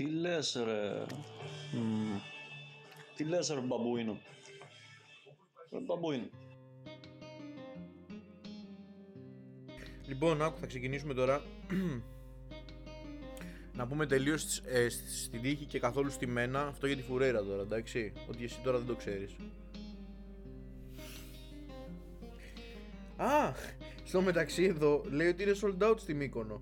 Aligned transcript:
Τι 0.00 0.06
λες 0.06 0.58
ρε; 0.64 1.04
Μμμ. 1.72 2.18
Τι 3.16 3.24
λες 3.24 3.48
ρε 3.48 3.60
μπαμπούινο; 3.60 4.18
Ρε 5.72 5.78
μπαμπούινο. 5.78 6.28
Λοιπόν, 10.06 10.42
άκου, 10.42 10.58
θα 10.58 10.66
ξεκινήσουμε 10.66 11.14
τώρα. 11.14 11.42
να 13.78 13.86
πούμε 13.86 14.06
τελείως 14.06 14.58
ε, 14.58 14.88
στην 14.88 15.42
τύχη 15.42 15.64
και 15.64 15.78
καθόλου 15.78 16.10
στημένα 16.10 16.66
αυτό 16.66 16.86
για 16.86 16.96
την 16.96 17.02
φουρέρα 17.02 17.42
τώρα, 17.42 17.62
εντάξει. 17.62 18.12
Ότι 18.28 18.44
εσύ 18.44 18.60
τώρα 18.62 18.78
δεν 18.78 18.86
το 18.86 18.94
ξέρεις. 18.94 19.36
Α! 23.16 23.52
Στο 24.04 24.20
μεταξύ 24.20 24.64
εδώ 24.64 25.04
λέει 25.10 25.28
ότι 25.28 25.42
είναι 25.42 25.54
sold 25.62 25.90
out 25.90 25.98
στη 25.98 26.14
Μύκονο. 26.14 26.60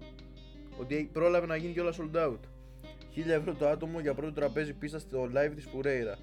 Ότι 0.81 1.11
πρόλαβε 1.13 1.47
να 1.47 1.57
γίνει 1.57 1.73
κιόλας 1.73 1.99
sold 2.01 2.17
out. 2.17 2.39
1000 3.17 3.27
ευρώ 3.29 3.55
το 3.55 3.69
άτομο 3.69 4.01
για 4.01 4.15
πρώτο 4.15 4.33
τραπέζι 4.33 4.73
πίστα 4.73 4.99
στο 4.99 5.29
live 5.35 5.53
της 5.55 5.65
Φουρέιρα. 5.65 6.17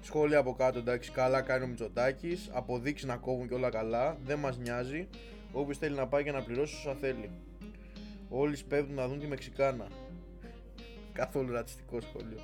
Σχόλια 0.00 0.38
από 0.38 0.54
κάτω 0.54 0.78
εντάξει, 0.78 1.10
καλά 1.10 1.40
κάνει 1.40 1.64
ο 1.64 1.66
Μητσοτάκης. 1.66 2.48
Αποδείξει 2.52 3.06
να 3.06 3.16
κόβουν 3.16 3.48
και 3.48 3.54
όλα 3.54 3.70
καλά. 3.70 4.18
Δεν 4.24 4.38
μας 4.38 4.58
νοιάζει. 4.58 5.08
Όποιος 5.52 5.78
θέλει 5.78 5.96
να 5.96 6.06
πάει 6.06 6.24
και 6.24 6.32
να 6.32 6.42
πληρώσει 6.42 6.74
όσα 6.74 6.94
θέλει. 6.94 7.30
Όλοι 8.28 8.56
σπέβδουν 8.56 8.94
να 8.94 9.08
δουν 9.08 9.18
τη 9.20 9.26
Μεξικάνα. 9.26 9.86
Καθόλου 11.12 11.52
ρατσιστικό 11.52 12.00
σχόλιο. 12.00 12.38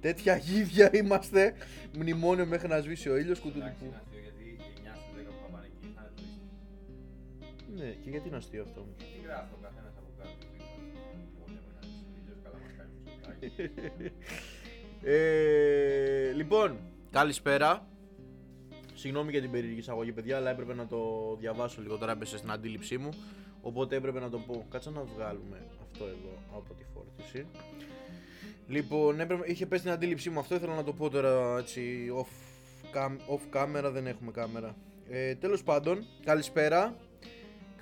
Τέτοια 0.00 0.36
γίδια 0.36 0.90
είμαστε. 0.96 1.54
Μνημόνιο 1.98 2.46
μέχρι 2.46 2.68
να 2.68 2.80
σβήσει 2.80 3.08
ο 3.08 3.16
ήλιος 3.16 3.38
Εντάξει, 3.38 3.42
κουτουλικού. 3.42 3.84
είναι 3.84 3.96
αστείο 3.96 4.20
γιατί 4.20 4.56
9 4.84 4.96
στις 4.96 5.12
10 5.16 5.30
που 5.32 5.40
θα 5.42 5.48
πάνε 5.52 5.66
εκεί 5.66 5.92
θα 5.94 6.00
είναι 6.02 6.12
τουρίστες. 6.16 7.78
Ναι, 7.78 7.90
και 8.02 8.10
γιατί 8.10 8.28
είναι 8.28 8.36
αστείο 8.36 8.62
αυτό 8.62 8.80
όμως; 8.80 8.96
Τι 8.96 9.20
γράφει 9.26 9.52
ο 9.56 9.58
Ε, 15.06 16.32
λοιπόν, 16.32 16.78
καλησπέρα. 17.10 17.86
Συγγνώμη 18.94 19.30
για 19.30 19.40
την 19.40 19.50
περίεργη 19.50 19.78
εισαγωγή, 19.78 20.12
παιδιά, 20.12 20.36
αλλά 20.36 20.50
έπρεπε 20.50 20.74
να 20.74 20.86
το 20.86 20.98
διαβάσω 21.40 21.80
λίγο 21.82 21.96
τώρα. 21.96 22.12
Έπεσε 22.12 22.36
στην 22.36 22.50
αντίληψή 22.50 22.98
μου. 22.98 23.08
Οπότε 23.60 23.96
έπρεπε 23.96 24.20
να 24.20 24.30
το 24.30 24.38
πω. 24.38 24.66
Κάτσα 24.70 24.90
να 24.90 25.02
βγάλουμε 25.02 25.66
αυτό 25.82 26.04
εδώ 26.04 26.42
από 26.56 26.74
τη 26.74 26.84
φόρτιση. 26.94 27.46
Λοιπόν, 28.68 29.20
έπρεπε, 29.20 29.50
είχε 29.50 29.66
πέσει 29.66 29.80
στην 29.80 29.92
αντίληψή 29.92 30.30
μου 30.30 30.38
αυτό. 30.38 30.54
Ήθελα 30.54 30.74
να 30.74 30.84
το 30.84 30.92
πω 30.92 31.10
τώρα 31.10 31.58
έτσι 31.58 32.12
off, 32.16 32.96
cam, 32.96 33.16
off 33.34 33.56
camera. 33.56 33.90
Δεν 33.92 34.06
έχουμε 34.06 34.30
κάμερα. 34.30 34.76
Ε, 35.08 35.34
Τέλος 35.34 35.62
πάντων, 35.62 36.06
καλησπέρα. 36.24 36.96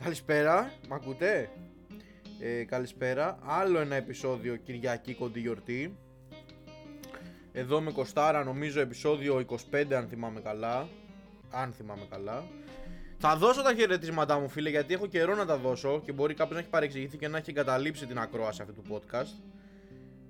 Καλησπέρα, 0.02 0.72
μ' 0.88 0.92
ακούτε; 0.92 1.50
Ε, 2.44 2.64
καλησπέρα. 2.64 3.38
Άλλο 3.42 3.78
ένα 3.78 3.94
επεισόδιο 3.94 4.56
Κυριακή 4.56 5.14
κοντή 5.14 5.40
γιορτή. 5.40 5.96
Εδώ 7.52 7.80
με 7.80 7.90
Κοστάρα 7.90 8.44
νομίζω 8.44 8.80
επεισόδιο 8.80 9.44
25 9.70 9.92
αν 9.92 10.08
θυμάμαι 10.08 10.40
καλά. 10.40 10.88
Αν 11.50 11.72
θυμάμαι 11.72 12.06
καλά. 12.10 12.44
Θα 13.18 13.36
δώσω 13.36 13.62
τα 13.62 13.74
χαιρετίσματά 13.74 14.38
μου 14.38 14.48
φίλε 14.48 14.70
γιατί 14.70 14.94
έχω 14.94 15.06
καιρό 15.06 15.34
να 15.34 15.46
τα 15.46 15.56
δώσω 15.56 16.00
και 16.04 16.12
μπορεί 16.12 16.34
κάποιος 16.34 16.54
να 16.54 16.60
έχει 16.60 16.68
παρεξηγηθεί 16.68 17.16
και 17.16 17.28
να 17.28 17.38
έχει 17.38 17.50
εγκαταλείψει 17.50 18.06
την 18.06 18.18
ακρόαση 18.18 18.62
αυτού 18.62 18.74
του 18.74 18.84
podcast. 18.90 19.52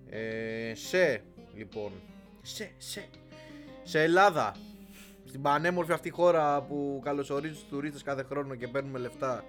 Ε, 0.09 0.73
σε, 0.75 1.23
λοιπόν, 1.55 1.93
σε, 2.43 2.71
σε, 2.79 3.09
σε 3.83 4.03
Ελλάδα, 4.03 4.55
στην 5.25 5.43
πανέμορφη 5.43 5.93
αυτή 5.93 6.11
χώρα 6.11 6.63
που 6.63 7.01
καλωσορίζει 7.05 7.55
τους 7.55 7.69
τουρίστες 7.69 8.03
κάθε 8.03 8.23
χρόνο 8.23 8.55
και 8.55 8.69
παίρνουμε 8.69 8.99
λεφτά. 8.99 9.45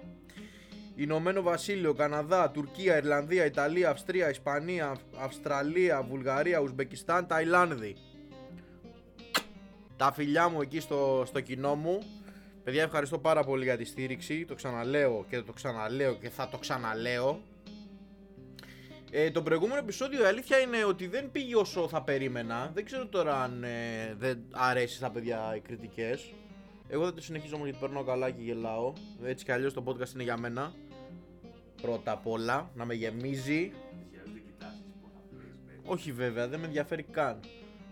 Ηνωμένο 0.96 1.42
Βασίλειο, 1.42 1.94
Καναδά, 1.94 2.50
Τουρκία, 2.50 2.96
Ιρλανδία, 2.96 3.44
Ιταλία, 3.44 3.90
Αυστρία, 3.90 4.30
Ισπανία, 4.30 4.90
Αυ- 4.90 5.22
Αυστραλία, 5.22 6.02
Βουλγαρία, 6.02 6.58
Ουσμπεκιστάν, 6.58 7.26
Ταϊλάνδη. 7.26 7.96
Τα 9.96 10.12
φιλιά 10.12 10.48
μου 10.48 10.60
εκεί 10.60 10.80
στο, 10.80 11.22
στο 11.26 11.40
κοινό 11.40 11.74
μου. 11.74 11.98
Παιδιά, 12.64 12.82
ευχαριστώ 12.82 13.18
πάρα 13.18 13.42
πολύ 13.44 13.64
για 13.64 13.76
τη 13.76 13.84
στήριξη. 13.84 14.44
Το 14.44 14.54
ξαναλέω 14.54 15.24
και 15.28 15.40
το 15.42 15.52
ξαναλέω 15.52 16.14
και 16.14 16.30
θα 16.30 16.48
το 16.48 16.58
ξαναλέω. 16.58 17.40
Ε, 19.10 19.30
το 19.30 19.42
προηγούμενο 19.42 19.78
επεισόδιο 19.78 20.22
η 20.22 20.26
αλήθεια 20.26 20.58
είναι 20.58 20.84
ότι 20.84 21.06
δεν 21.06 21.30
πήγε 21.30 21.56
όσο 21.56 21.88
θα 21.88 22.02
περίμενα. 22.02 22.70
Δεν 22.74 22.84
ξέρω 22.84 23.06
τώρα 23.06 23.42
αν 23.42 23.64
ε, 23.64 24.14
δεν 24.18 24.38
αρέσει 24.50 24.96
στα 24.96 25.10
παιδιά 25.10 25.52
οι 25.56 25.60
κριτικές. 25.60 26.32
Εγώ 26.88 27.04
δεν 27.04 27.14
το 27.14 27.22
συνεχίζω 27.22 27.54
όμως 27.54 27.68
γιατί 27.68 27.84
παίρνω 27.84 28.04
καλά 28.04 28.30
και 28.30 28.42
γελάω. 28.42 28.92
Έτσι 29.24 29.44
κι 29.44 29.52
αλλιώς 29.52 29.72
το 29.72 29.84
podcast 29.86 30.14
είναι 30.14 30.22
για 30.22 30.36
μένα. 30.36 30.74
Πρώτα 31.82 32.12
απ' 32.12 32.26
όλα, 32.26 32.70
να 32.74 32.84
με 32.84 32.94
γεμίζει. 32.94 33.54
Εσύ 33.54 33.72
αλλιώς 34.10 34.32
δεν 34.32 34.42
κοιτάζεις 34.44 34.84
πώς 35.00 35.10
θα 35.14 35.20
πληρώσεις, 35.28 35.60
παιδί. 35.66 35.80
Όχι 35.84 36.12
βέβαια, 36.12 36.48
δεν 36.48 36.60
με 36.60 36.66
ενδιαφέρει 36.66 37.02
καν. 37.02 37.40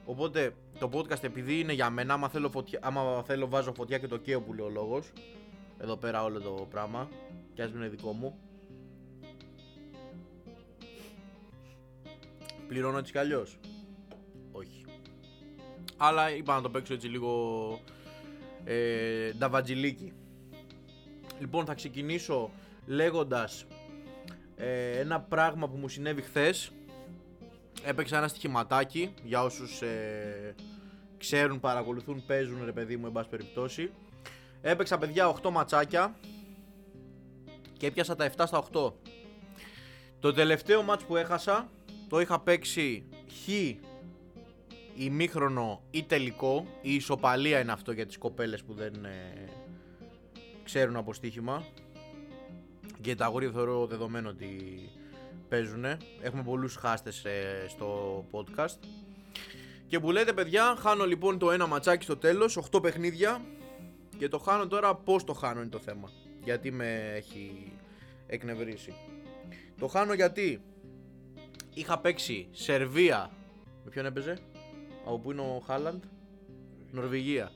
Οπότε 0.04 0.54
το 0.78 0.90
podcast 0.92 1.22
επειδή 1.22 1.60
είναι 1.60 1.72
για 1.72 1.90
μένα, 1.90 2.14
άμα 2.14 2.28
θέλω, 2.28 2.50
φωτιά, 2.50 2.78
άμα 2.82 3.22
θέλω 3.22 3.48
βάζω 3.48 3.72
φωτιά 3.74 3.98
και 3.98 4.06
το 4.06 4.16
καίω 4.16 4.40
που 4.40 4.54
λέει 4.54 4.66
ο 4.66 4.70
λόγος. 4.70 5.12
Εδώ 5.78 5.96
πέρα 5.96 6.24
όλο 6.24 6.40
το 6.40 6.66
πράγμα. 6.70 7.08
Κι 7.54 7.62
ας 7.62 7.70
μην 7.70 7.80
είναι 7.80 7.88
δικό 7.88 8.12
μου. 8.12 8.38
Πληρώνω 12.68 12.98
έτσι 12.98 13.12
κι 13.12 13.18
αλλιώς. 13.18 13.58
Όχι. 14.52 14.84
Αλλά 15.96 16.34
είπα 16.34 16.54
να 16.54 16.60
το 16.62 16.70
παίξω 16.70 16.94
έτσι 16.94 17.08
λίγο 17.08 17.30
ε, 18.64 19.32
νταβατζιλίκι. 19.32 20.12
Λοιπόν 21.40 21.64
θα 21.64 21.74
ξεκινήσω 21.74 22.50
λέγοντας 22.86 23.66
ε, 24.56 24.98
ένα 24.98 25.20
πράγμα 25.20 25.68
που 25.68 25.76
μου 25.76 25.88
συνέβη 25.88 26.22
χθες 26.22 26.72
Έπαιξα 27.84 28.16
ένα 28.16 28.28
στοιχηματάκι 28.28 29.14
για 29.22 29.42
όσους 29.42 29.82
ε, 29.82 30.54
ξέρουν, 31.18 31.60
παρακολουθούν, 31.60 32.22
παίζουν 32.26 32.64
ρε 32.64 32.72
παιδί 32.72 32.96
μου 32.96 33.06
εν 33.06 33.12
πάση 33.12 33.28
περιπτώσει. 33.28 33.90
Έπαιξα 34.60 34.98
παιδιά 34.98 35.34
8 35.42 35.50
ματσάκια 35.50 36.14
και 37.78 37.86
έπιασα 37.86 38.16
τα 38.16 38.30
7 38.36 38.42
στα 38.46 38.64
8. 38.72 38.92
Το 40.20 40.32
τελευταίο 40.32 40.82
μάτς 40.82 41.04
που 41.04 41.16
έχασα 41.16 41.68
το 42.08 42.20
είχα 42.20 42.40
παίξει 42.40 43.08
χ 43.28 43.48
ημίχρονο 44.96 45.82
ή 45.90 46.02
τελικό. 46.02 46.66
Η 46.82 46.94
ισοπαλία 46.94 47.60
είναι 47.60 47.72
αυτό 47.72 47.92
για 47.92 48.06
τις 48.06 48.18
κοπέλες 48.18 48.62
που 48.62 48.74
δεν 48.74 49.04
ε, 49.04 49.48
ξέρουν 50.64 50.96
από 50.96 51.12
στοίχημα. 51.12 51.64
Και 53.00 53.14
τα 53.14 53.24
αγόρια 53.24 53.50
θεωρώ 53.50 53.86
δεδομένο 53.86 54.28
ότι 54.28 54.78
παίζουνε. 55.48 55.96
Έχουμε 56.20 56.42
πολλούς 56.42 56.76
χάστες 56.76 57.24
ε, 57.24 57.64
στο 57.68 58.24
podcast. 58.30 58.78
Και 59.86 60.00
που 60.00 60.10
λέτε 60.10 60.32
παιδιά, 60.32 60.76
χάνω 60.78 61.04
λοιπόν 61.04 61.38
το 61.38 61.50
ένα 61.50 61.66
ματσάκι 61.66 62.04
στο 62.04 62.16
τέλος, 62.16 62.58
8 62.70 62.82
παιχνίδια. 62.82 63.40
Και 64.18 64.28
το 64.28 64.38
χάνω 64.38 64.66
τώρα, 64.66 64.94
πώς 64.94 65.24
το 65.24 65.32
χάνω 65.32 65.60
είναι 65.60 65.70
το 65.70 65.78
θέμα. 65.78 66.10
Γιατί 66.44 66.70
με 66.70 67.12
έχει 67.14 67.72
εκνευρίσει. 68.26 68.94
Το 69.78 69.86
χάνω 69.86 70.14
γιατί 70.14 70.62
είχα 71.74 71.98
παίξει 71.98 72.48
Σερβία. 72.50 73.30
Με 73.84 73.90
ποιον 73.90 74.06
έπαιζε, 74.06 74.38
από 75.06 75.18
πού 75.18 75.30
είναι 75.30 75.40
ο 75.40 75.62
Χάλαντ, 75.66 76.02
Νορβηγία. 76.90 77.52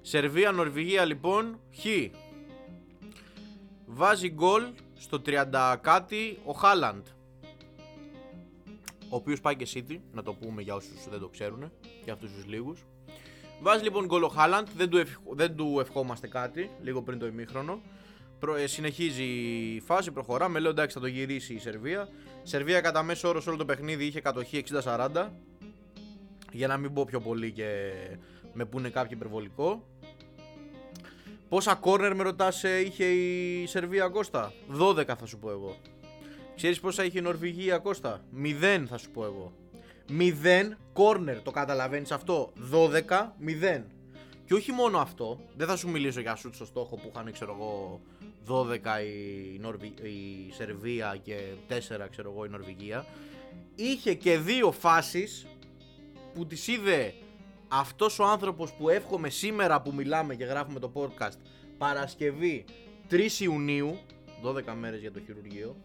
Σερβία, 0.00 0.52
Νορβηγία 0.52 1.04
λοιπόν, 1.04 1.60
χ. 1.74 1.84
Βάζει 3.86 4.28
γκολ 4.30 4.62
στο 4.94 5.22
30 5.26 5.76
κάτι 5.80 6.38
ο 6.44 6.52
Χάλαντ. 6.52 7.06
Ο 9.08 9.16
οποίος 9.16 9.40
πάει 9.40 9.56
και 9.56 9.66
City, 9.74 9.98
να 10.12 10.22
το 10.22 10.32
πούμε 10.34 10.62
για 10.62 10.74
όσους 10.74 11.08
δεν 11.10 11.20
το 11.20 11.28
ξέρουν, 11.28 11.72
για 12.04 12.12
αυτούς 12.12 12.32
τους 12.32 12.46
λίγους. 12.46 12.84
Βάζει 13.60 13.82
λοιπόν 13.82 14.06
γκολ 14.06 14.22
ο 14.22 14.28
Χάλαντ, 14.28 14.68
δεν 14.76 14.88
του, 14.90 14.96
ευχ- 14.96 15.20
δεν 15.30 15.56
του 15.56 15.76
ευχόμαστε 15.80 16.26
κάτι, 16.28 16.70
λίγο 16.82 17.02
πριν 17.02 17.18
το 17.18 17.26
ημίχρονο. 17.26 17.80
Προ, 18.38 18.54
ε, 18.54 18.66
συνεχίζει 18.66 19.24
η 19.24 19.80
φάση, 19.80 20.10
προχωρά, 20.12 20.48
με 20.48 20.58
λέω 20.58 20.70
εντάξει 20.70 20.94
θα 20.94 21.00
το 21.00 21.06
γυρίσει 21.06 21.54
η 21.54 21.58
Σερβία. 21.58 22.08
Σερβία 22.42 22.80
κατά 22.80 23.02
μέσο 23.02 23.28
όρο 23.28 23.40
σε 23.40 23.48
όλο 23.48 23.58
το 23.58 23.64
παιχνίδι 23.64 24.04
είχε 24.06 24.20
κατοχή 24.20 24.56
60-40. 24.56 25.32
Για 26.56 26.66
να 26.66 26.76
μην 26.76 26.92
πω 26.92 27.04
πιο 27.04 27.20
πολύ 27.20 27.52
και 27.52 27.92
με 28.52 28.64
πούνε 28.64 28.88
κάποιο 28.88 29.16
υπερβολικό. 29.16 29.86
Πόσα 31.48 31.74
κόρνερ 31.74 32.14
με 32.14 32.22
ρωτάς 32.22 32.64
ε, 32.64 32.80
είχε 32.80 33.04
η 33.04 33.66
Σερβία 33.66 34.08
Κώστα; 34.08 34.52
12 34.80 35.04
θα 35.18 35.26
σου 35.26 35.38
πω 35.38 35.50
εγώ. 35.50 35.76
Ξέρεις 36.56 36.80
πόσα 36.80 37.04
είχε 37.04 37.18
η 37.18 37.22
Νορβηγία 37.22 37.78
Κώστα; 37.78 38.24
0 38.42 38.84
θα 38.88 38.98
σου 38.98 39.10
πω 39.10 39.24
εγώ. 39.24 39.52
0 40.08 40.32
κόρνερ 40.92 41.42
το 41.42 41.50
καταλαβαίνεις 41.50 42.10
αυτό; 42.10 42.52
12 42.72 43.02
0 43.78 43.82
Και 44.44 44.54
όχι 44.54 44.72
μόνο 44.72 44.98
αυτό 44.98 45.40
Δεν 45.56 45.66
θα 45.66 45.76
σου 45.76 45.88
μιλήσω 45.88 46.20
για 46.20 46.34
σουτ 46.34 46.54
στο 46.54 46.64
στόχο 46.64 46.96
που 46.96 47.10
είχαν 47.14 47.32
ξέρω 47.32 47.56
εγώ 47.58 48.00
12 48.48 48.78
η, 49.54 49.58
Νορβη... 49.58 49.86
η 49.86 50.52
Σερβία 50.52 51.18
και 51.22 51.38
4 51.68 51.72
ξέρω 52.10 52.30
εγώ 52.30 52.44
η 52.44 52.48
Νορβηγία. 52.48 53.06
Είχε 53.74 54.14
και 54.14 54.38
δύο 54.38 54.72
φάσεις 54.72 55.46
που 56.36 56.46
τις 56.46 56.68
είδε 56.68 57.14
αυτός 57.68 58.18
ο 58.18 58.24
άνθρωπος 58.24 58.72
που 58.72 58.88
εύχομαι 58.88 59.28
σήμερα 59.28 59.82
που 59.82 59.94
μιλάμε 59.94 60.34
και 60.34 60.44
γράφουμε 60.44 60.80
το 60.80 60.92
podcast 60.94 61.36
Παρασκευή 61.78 62.64
3 63.10 63.30
Ιουνίου 63.38 63.98
12 64.44 64.74
μέρες 64.78 65.00
για 65.00 65.12
το 65.12 65.20
χειρουργείο 65.20 65.76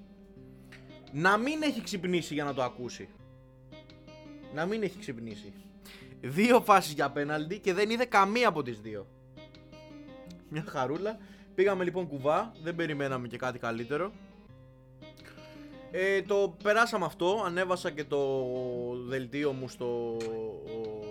να 1.12 1.38
μην 1.38 1.62
έχει 1.62 1.82
ξυπνήσει 1.82 2.34
για 2.34 2.44
να 2.44 2.54
το 2.54 2.64
ακούσει. 2.64 3.10
Να 4.54 4.66
μην 4.66 4.84
έχει 4.84 5.00
ξυπνήσει. 5.00 5.54
Δύο 6.22 6.62
φάσεις 6.62 6.94
για 6.94 7.12
πέναλτι 7.12 7.60
και 7.60 7.74
δεν 7.74 7.90
είδε 7.90 8.06
καμία 8.06 8.48
από 8.48 8.64
τις 8.64 8.80
δύο. 8.80 9.08
Μια 10.50 10.64
χαρούλα. 10.68 11.18
Πήγαμε 11.56 11.84
λοιπόν 11.84 12.08
κουβά, 12.08 12.52
δεν 12.64 12.76
περιμέναμε 12.76 13.28
και 13.28 13.38
κάτι 13.38 13.60
καλύτερο. 13.60 14.12
Ε, 15.92 16.22
το 16.22 16.56
περάσαμε 16.64 17.06
αυτό, 17.06 17.44
ανέβασα 17.46 17.92
και 17.92 18.04
το 18.04 18.20
δελτίο 19.08 19.52
μου 19.52 19.68
στο... 19.68 19.86
ο- 19.86 21.10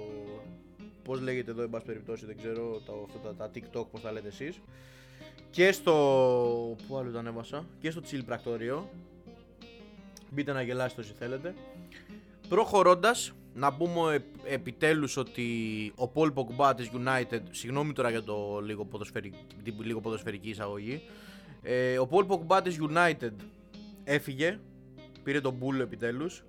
πώς 1.03 1.21
λέγεται 1.21 1.51
εδώ, 1.51 1.63
εν 1.63 1.71
πάση 1.71 1.85
περιπτώσει, 1.85 2.27
δεν 2.27 2.37
ξέρω, 2.37 2.81
τα, 2.87 2.93
αυτά 3.05 3.19
τα, 3.19 3.35
τα 3.35 3.51
TikTok, 3.55 3.87
πώς 3.91 4.01
τα 4.01 4.13
λέτε 4.13 4.29
εσείς. 4.29 4.61
Και 5.51 5.73
στο... 5.73 5.93
Πού 6.89 6.97
άλλο 6.97 7.11
το 7.11 7.19
ανέβασα, 7.19 7.67
και 7.81 7.91
στο 7.91 8.01
Chill 8.11 8.23
Πρακτορείο. 8.27 8.89
Μπείτε 10.31 10.53
να 10.53 10.63
γελάσετε 10.63 11.01
όσοι 11.01 11.13
θέλετε. 11.19 11.55
Προχωρώντας, 12.49 13.33
να 13.55 13.75
πούμε 13.75 14.25
ε, 14.45 14.55
επιτέλους 14.55 15.17
ότι 15.17 15.47
ο 15.97 16.11
Paul 16.15 16.33
Pogba 16.35 16.73
της 16.77 16.91
United, 16.95 17.41
συγγνώμη 17.51 17.93
τώρα 17.93 18.11
για 18.11 18.23
το 18.23 18.61
λίγο, 18.65 18.85
ποδοσφαιρική, 18.85 19.47
την 19.65 19.75
λίγο 19.83 20.01
ποδοσφαιρική 20.01 20.49
εισαγωγή, 20.49 21.03
ε, 21.63 21.99
ο 21.99 22.09
Paul 22.11 22.27
Pogba 22.27 22.61
της 22.65 22.79
United 22.91 23.33
έφυγε, 24.05 24.59
πήρε 25.23 25.41
τον 25.41 25.55
μπούλο 25.55 25.83
επιτέλους. 25.83 26.43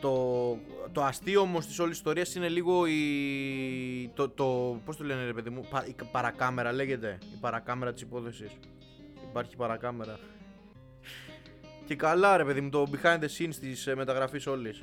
Το, 0.00 0.58
το 0.92 1.02
αστείο 1.02 1.40
όμως 1.40 1.66
της 1.66 1.78
όλης 1.78 1.96
ιστορίας 1.96 2.34
είναι 2.34 2.48
λίγο 2.48 2.86
η, 2.86 4.10
το, 4.14 4.28
το, 4.28 4.80
πώς 4.84 4.96
το 4.96 5.04
λένε 5.04 5.24
ρε 5.24 5.32
παιδί 5.32 5.50
μου, 5.50 5.66
πα- 5.70 5.86
η 5.86 5.94
παρακάμερα 6.12 6.72
λέγεται, 6.72 7.18
η 7.34 7.36
παρακάμερα 7.40 7.92
της 7.92 8.02
υπόθεσης. 8.02 8.50
Υπάρχει 9.30 9.56
παρακάμερα. 9.56 10.18
Και 11.86 11.94
καλά 11.96 12.36
ρε 12.36 12.44
παιδί 12.44 12.60
μου, 12.60 12.68
το 12.70 12.86
behind 12.92 13.18
the 13.18 13.28
scenes 13.38 13.54
της 13.60 13.86
ε, 13.86 13.94
μεταγραφής 13.94 14.46
όλης. 14.46 14.82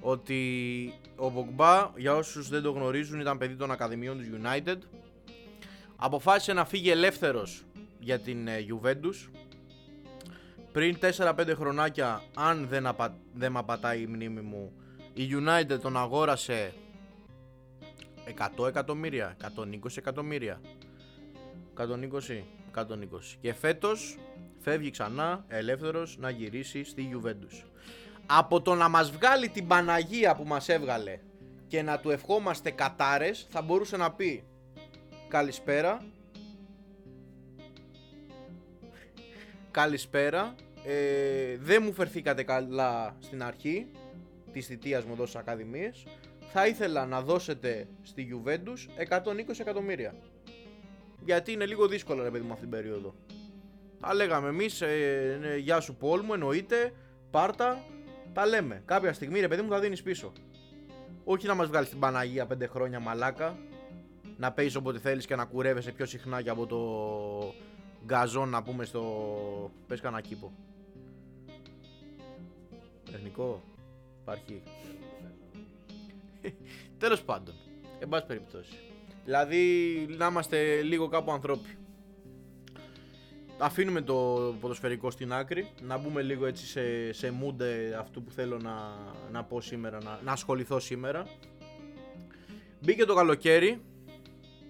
Ότι 0.00 0.94
ο 1.16 1.30
Πογμπά, 1.30 1.90
για 1.96 2.14
όσους 2.14 2.48
δεν 2.48 2.62
το 2.62 2.70
γνωρίζουν, 2.70 3.20
ήταν 3.20 3.38
παιδί 3.38 3.54
των 3.54 3.70
Ακαδημιών 3.70 4.18
της 4.18 4.30
United. 4.42 4.76
Αποφάσισε 5.96 6.52
να 6.52 6.64
φύγει 6.64 6.90
ελεύθερος 6.90 7.64
για 8.00 8.18
την 8.18 8.48
ε, 8.48 8.66
Juventus. 8.68 9.28
Πριν 10.72 10.98
4-5 11.16 11.52
χρονάκια, 11.56 12.22
αν 12.34 12.66
δεν, 12.68 12.86
απα... 12.86 13.16
δεν 13.34 13.52
μ' 13.52 13.56
απατάει 13.56 14.00
η 14.00 14.06
μνήμη 14.06 14.40
μου, 14.40 14.72
η 15.14 15.28
United 15.30 15.78
τον 15.80 15.96
αγόρασε 15.96 16.72
100 18.58 18.68
εκατομμύρια, 18.68 19.36
120 19.56 19.96
εκατομμύρια. 19.96 20.60
120, 21.76 21.84
120. 22.74 22.84
Και 23.40 23.54
φέτος 23.54 24.18
φεύγει 24.58 24.90
ξανά 24.90 25.44
ελεύθερος 25.48 26.16
να 26.18 26.30
γυρίσει 26.30 26.84
στη 26.84 27.10
Juventus. 27.14 27.64
Από 28.26 28.60
το 28.62 28.74
να 28.74 28.88
μας 28.88 29.10
βγάλει 29.10 29.48
την 29.48 29.66
Παναγία 29.66 30.34
που 30.34 30.44
μας 30.44 30.68
έβγαλε 30.68 31.18
και 31.66 31.82
να 31.82 31.98
του 31.98 32.10
ευχόμαστε 32.10 32.70
κατάρες 32.70 33.46
θα 33.50 33.62
μπορούσε 33.62 33.96
να 33.96 34.12
πει 34.12 34.44
καλησπέρα 35.28 36.04
καλησπέρα. 39.72 40.54
Ε, 40.84 41.56
δεν 41.56 41.82
μου 41.82 41.92
φερθήκατε 41.92 42.42
καλά 42.42 43.16
στην 43.20 43.42
αρχή 43.42 43.86
της 44.52 44.66
θητείας 44.66 45.04
μου 45.04 45.12
εδώ 45.12 45.26
στις 45.26 45.40
ακαδημίες 45.40 46.04
θα 46.52 46.66
ήθελα 46.66 47.06
να 47.06 47.22
δώσετε 47.22 47.86
στη 48.02 48.28
Juventus 48.32 49.02
120 49.08 49.60
εκατομμύρια. 49.60 50.14
Γιατί 51.24 51.52
είναι 51.52 51.66
λίγο 51.66 51.86
δύσκολο 51.86 52.22
ρε 52.22 52.30
παιδί 52.30 52.44
μου 52.44 52.52
αυτή 52.52 52.62
την 52.62 52.70
περίοδο. 52.70 53.14
Τα 54.00 54.14
λέγαμε 54.14 54.48
εμείς 54.48 54.80
ε, 54.80 55.38
ναι, 55.40 55.56
γεια 55.56 55.80
σου 55.80 55.94
Πολ 55.94 56.20
μου 56.24 56.32
εννοείται. 56.32 56.92
Πάρτα 57.30 57.84
τα 58.32 58.46
λέμε 58.46 58.82
κάποια 58.84 59.12
στιγμή 59.12 59.40
ρε 59.40 59.48
παιδί 59.48 59.62
μου 59.62 59.70
θα 59.70 59.80
δίνεις 59.80 60.02
πίσω. 60.02 60.32
Όχι 61.24 61.46
να 61.46 61.54
μας 61.54 61.68
βγάλεις 61.68 61.88
την 61.88 61.98
Παναγία 61.98 62.46
5 62.52 62.68
χρόνια 62.68 63.00
μαλάκα. 63.00 63.58
Να 64.36 64.52
παίζεις 64.52 64.76
όποτε 64.76 64.98
θέλεις 64.98 65.26
και 65.26 65.36
να 65.36 65.44
κουρεύεσαι 65.44 65.92
πιο 65.92 66.06
συχνά 66.06 66.42
και 66.42 66.50
από 66.50 66.66
το 66.66 66.78
γκαζόν 68.04 68.48
να 68.48 68.62
πούμε 68.62 68.84
στο 68.84 69.02
πες 69.86 70.00
κανένα 70.00 70.22
κήπο 70.22 70.52
Τεχνικό. 73.12 73.62
Υπάρχει. 74.22 74.62
Τέλος 76.98 77.22
πάντων. 77.22 77.54
Εν 77.98 78.08
πάση 78.08 78.26
περιπτώσει. 78.26 78.72
Δηλαδή 79.24 79.60
να 80.16 80.26
είμαστε 80.26 80.82
λίγο 80.82 81.08
κάπου 81.08 81.32
ανθρώποι. 81.32 81.76
Αφήνουμε 83.58 84.00
το 84.00 84.14
ποδοσφαιρικό 84.60 85.10
στην 85.10 85.32
άκρη. 85.32 85.68
Να 85.80 85.98
μπούμε 85.98 86.22
λίγο 86.22 86.46
έτσι 86.46 86.66
σε, 86.66 87.12
σε 87.12 87.34
mood 87.42 87.60
ε, 87.60 87.94
αυτού 87.94 88.22
που 88.22 88.30
θέλω 88.30 88.58
να, 88.58 88.96
να 89.32 89.44
πω 89.44 89.60
σήμερα 89.60 90.02
να, 90.02 90.20
να 90.24 90.32
ασχοληθώ 90.32 90.80
σήμερα. 90.80 91.26
Μπήκε 92.80 93.04
το 93.04 93.14
καλοκαίρι. 93.14 93.80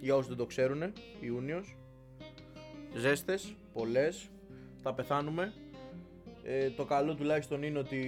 Για 0.01 0.15
όσους 0.15 0.29
δεν 0.29 0.37
το 0.37 0.47
ξέρουν 0.47 0.93
Ιούνιος 1.21 1.77
Ζέστες, 2.97 3.55
πολλές. 3.73 4.29
Θα 4.83 4.95
πεθάνουμε. 4.95 5.53
Ε, 6.45 6.71
το 6.71 6.85
καλό 6.85 7.15
τουλάχιστον 7.15 7.63
είναι 7.63 7.79
ότι 7.79 8.05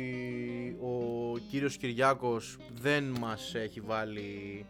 ο 0.83 1.39
κύριος 1.51 1.77
Κυριάκος 1.77 2.57
δεν 2.81 3.05
μας 3.05 3.55
έχει 3.55 3.81
βάλει 3.81 4.67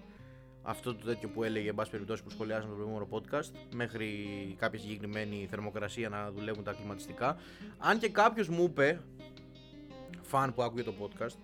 αυτό 0.63 0.95
το 0.95 1.05
τέτοιο 1.05 1.29
που 1.29 1.45
έλεγε 1.45 1.69
εν 1.69 1.75
πάση 1.75 1.91
περιπτώσει 1.91 2.23
που 2.23 2.31
σχολιάζαμε 2.31 2.69
το 2.69 2.75
προηγούμενο 2.75 3.09
podcast 3.11 3.51
μέχρι 3.75 4.17
κάποια 4.59 4.79
συγκεκριμένη 4.79 5.47
θερμοκρασία 5.51 6.09
να 6.09 6.31
δουλεύουν 6.31 6.65
τα 6.65 6.73
κλιματιστικά. 6.73 7.37
Αν 7.79 7.99
και 7.99 8.09
κάποιος 8.09 8.49
μου 8.49 8.65
είπε 8.65 9.01
φαν 10.23 10.55
που 10.55 10.63
άκουγε 10.63 10.83
το 10.83 10.95
podcast 11.01 11.37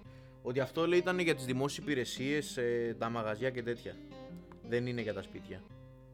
ότι 0.43 0.61
αυτό 0.61 0.87
λέει 0.87 0.99
ήταν 0.99 1.19
για 1.19 1.35
τις 1.35 1.45
δημόσιες 1.45 1.87
υπηρεσίες, 1.87 2.57
ε, 2.57 2.97
τα 2.99 3.09
μαγαζιά 3.09 3.51
και 3.51 3.63
τέτοια. 3.63 3.97
Δεν 4.69 4.87
είναι 4.87 5.01
για 5.01 5.15
τα 5.15 5.23
σπίτια. 5.23 5.63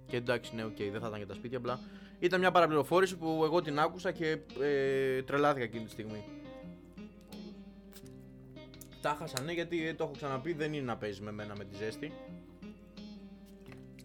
Και 0.07 0.17
εντάξει 0.17 0.55
ναι 0.55 0.65
οκ 0.65 0.77
δεν 0.77 1.01
θα 1.01 1.07
ήταν 1.07 1.17
για 1.17 1.27
τα 1.27 1.35
σπίτια 1.35 1.59
απλά 1.59 1.81
ήταν 2.19 2.41
μια 2.41 2.51
παραπληροφόρηση 2.51 3.17
που 3.17 3.41
εγώ 3.45 3.63
την 3.63 3.79
άκουσα 3.79 4.13
και 4.13 4.39
ε, 4.63 5.23
τρελάθηκα 5.23 5.65
εκείνη 5.65 5.85
τη 5.85 5.91
στιγμή. 5.91 6.25
Τα 9.01 9.17
χάσα 9.19 9.43
ναι 9.43 9.53
γιατί 9.53 9.87
ε, 9.87 9.95
το 9.95 10.05
έχω 10.05 10.13
ξαναπεί 10.13 10.53
δεν 10.53 10.73
είναι 10.73 10.85
να 10.85 10.97
παίζεις 10.97 11.21
με 11.21 11.33
μένα 11.33 11.55
με 11.57 11.65
τη 11.65 11.77
ζέστη. 11.77 12.13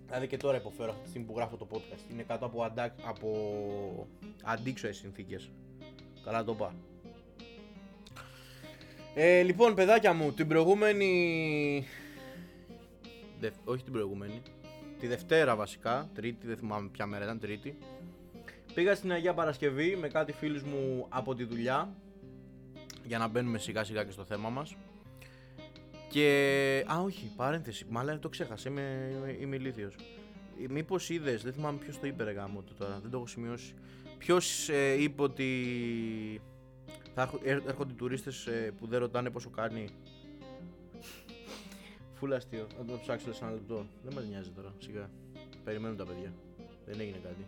Δηλαδή 0.06 0.28
και 0.28 0.38
τώρα 0.38 0.58
υποφέρω 0.58 0.90
αυτή 0.90 1.04
τη 1.04 1.10
στιγμή 1.10 1.28
που 1.28 1.34
γράφω 1.36 1.58
το 1.58 1.68
podcast. 1.72 2.12
Είναι 2.12 2.24
κάτω 2.24 2.46
από, 2.46 2.64
αντα... 2.64 2.96
από 3.04 4.08
αντίξωες 4.44 4.98
συνθήκες. 4.98 5.52
Καλά 6.24 6.44
το 6.44 6.52
είπα. 6.52 6.76
Ε, 9.16 9.42
λοιπόν 9.42 9.76
παιδάκια 9.76 10.14
μου, 10.14 10.32
την 10.32 10.48
προηγούμενη... 10.48 11.86
Δευ... 13.40 13.54
Όχι 13.64 13.84
την 13.84 13.94
προηγούμενη. 13.94 14.42
Τη 15.00 15.08
Δευτέρα 15.08 15.56
βασικά, 15.56 16.10
Τρίτη, 16.14 16.48
δεν 16.48 16.58
θυμάμαι 16.58 16.90
ποια 16.90 17.06
μέρα 17.06 17.24
ήταν, 17.24 17.40
Τρίτη. 17.40 17.78
Πήγα 18.74 18.96
στην 18.96 19.12
Αγία 19.12 19.34
Παρασκευή 19.34 19.96
με 19.96 20.08
κάτι 20.08 20.32
φίλους 20.32 20.64
μου 20.64 21.06
από 21.10 21.36
τη 21.36 21.44
δουλειά 21.44 21.96
για 23.06 23.18
να 23.18 23.28
μπαίνουμε 23.28 23.58
σιγά 23.58 23.84
σιγά 23.84 24.04
και 24.04 24.12
στο 24.12 24.24
θέμα 24.24 24.50
μας. 24.50 24.76
Και. 26.10 26.86
Α, 26.94 27.00
όχι, 27.02 27.32
παρένθεση. 27.36 27.86
Μάλλον 27.90 28.20
το 28.20 28.30
ξέχασα. 28.30 28.70
Είμαι, 28.70 29.12
είμαι, 29.18 29.38
είμαι 29.40 29.56
ηλίθιος. 29.56 29.96
Μήπως 30.70 31.10
είδες, 31.10 31.42
δεν 31.44 31.54
θυμάμαι 31.54 31.78
ποιος 31.78 32.00
το 32.00 32.08
είπε, 32.08 32.24
ρε 32.24 32.32
γάμο 32.32 32.62
του 32.62 32.74
τώρα. 32.78 33.00
Δεν 33.02 33.12
το 33.12 33.18
έχω 33.18 33.28
σημειώσει. 33.28 33.74
Ποιος 34.18 34.70
ε, 34.70 35.02
είπε 35.02 35.22
ότι 35.22 36.42
θα 37.14 37.22
έρχο- 37.22 37.40
έρ- 37.44 37.68
έρχονται 37.68 37.92
οι 37.92 37.96
τουρίστες 37.96 38.48
που 38.80 38.88
δεν 38.88 39.00
ρωτάνε 39.00 39.30
πόσο 39.30 39.50
κάνει; 39.50 39.86
Φούλα 42.14 42.36
αστείο. 42.36 42.68
Θα 42.78 42.86
το 42.86 43.00
ψάξω 43.02 43.34
σε 43.34 43.44
ένα 43.44 43.54
λεπτό. 43.54 43.86
Δεν 44.04 44.14
μας 44.14 44.26
νοιάζει 44.26 44.50
τώρα. 44.50 44.74
Σιγά. 44.78 45.10
Περιμένουν 45.64 45.98
τα 45.98 46.06
παιδιά. 46.06 46.34
Δεν 46.86 47.00
έγινε 47.00 47.18
κάτι. 47.24 47.46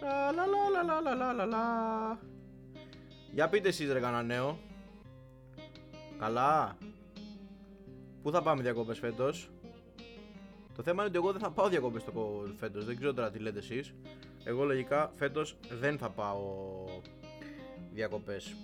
Λα, 0.00 0.32
λα, 0.32 0.46
λα, 0.46 0.82
λα, 0.82 1.00
λα, 1.00 1.14
λα, 1.14 1.32
λα, 1.32 1.44
λα. 1.44 2.18
Για 3.32 3.48
πείτε 3.48 3.68
εσείς 3.68 3.92
ρε 3.92 4.00
κανένα 4.00 4.22
νέο. 4.22 4.58
Καλά. 6.18 6.76
Πού 8.22 8.30
θα 8.30 8.42
πάμε 8.42 8.62
διακόπες 8.62 8.98
φέτος; 8.98 9.50
Το 10.76 10.82
θέμα 10.82 11.02
είναι 11.02 11.08
ότι 11.08 11.16
εγώ 11.16 11.32
δεν 11.32 11.40
θα 11.40 11.50
πάω 11.50 11.68
διακόπες 11.68 12.04
το 12.04 12.12
φέτος. 12.56 12.84
Δεν 12.84 12.96
ξέρω 12.96 13.14
τώρα 13.14 13.30
τι 13.30 13.38
λέτε 13.38 13.58
εσείς. 13.58 13.94
Εγώ 14.44 14.64
λογικά 14.64 15.10
φέτος 15.16 15.56
δεν 15.80 15.98
θα 15.98 16.10
πάω 16.10 16.44
διακοπές. 17.92 18.56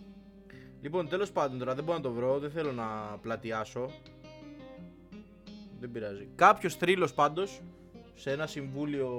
Λοιπόν, 0.80 1.08
τέλος 1.08 1.32
πάντων 1.32 1.58
τώρα 1.58 1.74
δεν 1.74 1.84
μπορώ 1.84 1.96
να 1.96 2.02
το 2.02 2.12
βρω. 2.12 2.38
Δεν 2.38 2.50
θέλω 2.50 2.72
να 2.72 3.18
πλατιάσω. 3.22 3.90
Δεν 5.80 5.90
πειράζει. 5.90 6.28
Κάποιος 6.34 6.74
θρύλος 6.74 7.14
πάντως 7.14 7.60
σε 8.14 8.30
ένα 8.30 8.46
συμβούλιο 8.46 9.10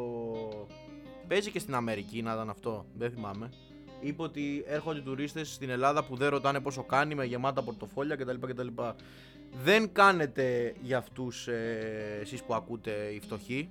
Παίζει 1.33 1.51
και 1.51 1.59
στην 1.59 1.75
Αμερική 1.75 2.21
να 2.21 2.33
ήταν 2.33 2.49
αυτό, 2.49 2.85
δεν 2.97 3.11
θυμάμαι. 3.11 3.49
Είπε 4.01 4.21
ότι 4.21 4.63
έρχονται 4.67 4.99
τουρίστες 4.99 5.53
στην 5.53 5.69
Ελλάδα 5.69 6.03
που 6.03 6.15
δεν 6.15 6.29
ρωτάνε 6.29 6.59
πόσο 6.59 6.83
κάνει 6.83 7.15
με 7.15 7.25
γεμάτα 7.25 7.63
πορτοφόλια 7.63 8.15
κτλ. 8.15 8.35
κτλ. 8.39 8.67
Δεν 9.63 9.91
κάνετε 9.91 10.75
για 10.81 10.97
αυτούς 10.97 11.47
ε, 11.47 12.17
εσείς 12.21 12.43
που 12.43 12.53
ακούτε 12.53 12.91
οι 12.91 13.19
φτωχοί. 13.19 13.69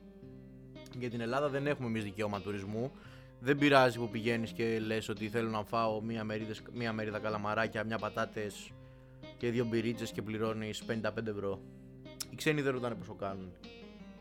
Για 0.99 1.11
την 1.11 1.21
Ελλάδα 1.21 1.49
δεν 1.49 1.66
έχουμε 1.66 1.88
εμείς 1.88 2.04
δικαίωμα 2.04 2.40
τουρισμού. 2.40 2.92
Δεν 3.40 3.59
πειράζει 3.59 3.99
που 3.99 4.09
πηγαίνεις 4.09 4.52
και 4.52 4.78
λες 4.78 5.09
ότι 5.09 5.28
θέλω 5.28 5.49
να 5.49 5.64
φάω 5.64 6.00
μία, 6.00 6.25
μερίδες, 6.25 6.62
μία 6.73 6.92
μερίδα 6.92 7.19
καλαμαράκια, 7.19 7.85
μια 7.85 7.99
πατάτες 7.99 8.71
και 9.37 9.50
δύο 9.50 9.64
μπυρίτσες 9.64 10.12
και 10.12 10.23
πληρώνεις 10.23 10.83
55 10.87 11.26
ευρώ. 11.26 11.61
Οι 12.31 12.37
ξένοι 12.37 12.62
δεν 12.62 12.73
ρωτάνε 12.73 12.95
πόσο 12.95 13.14
κάνουν. 13.14 13.52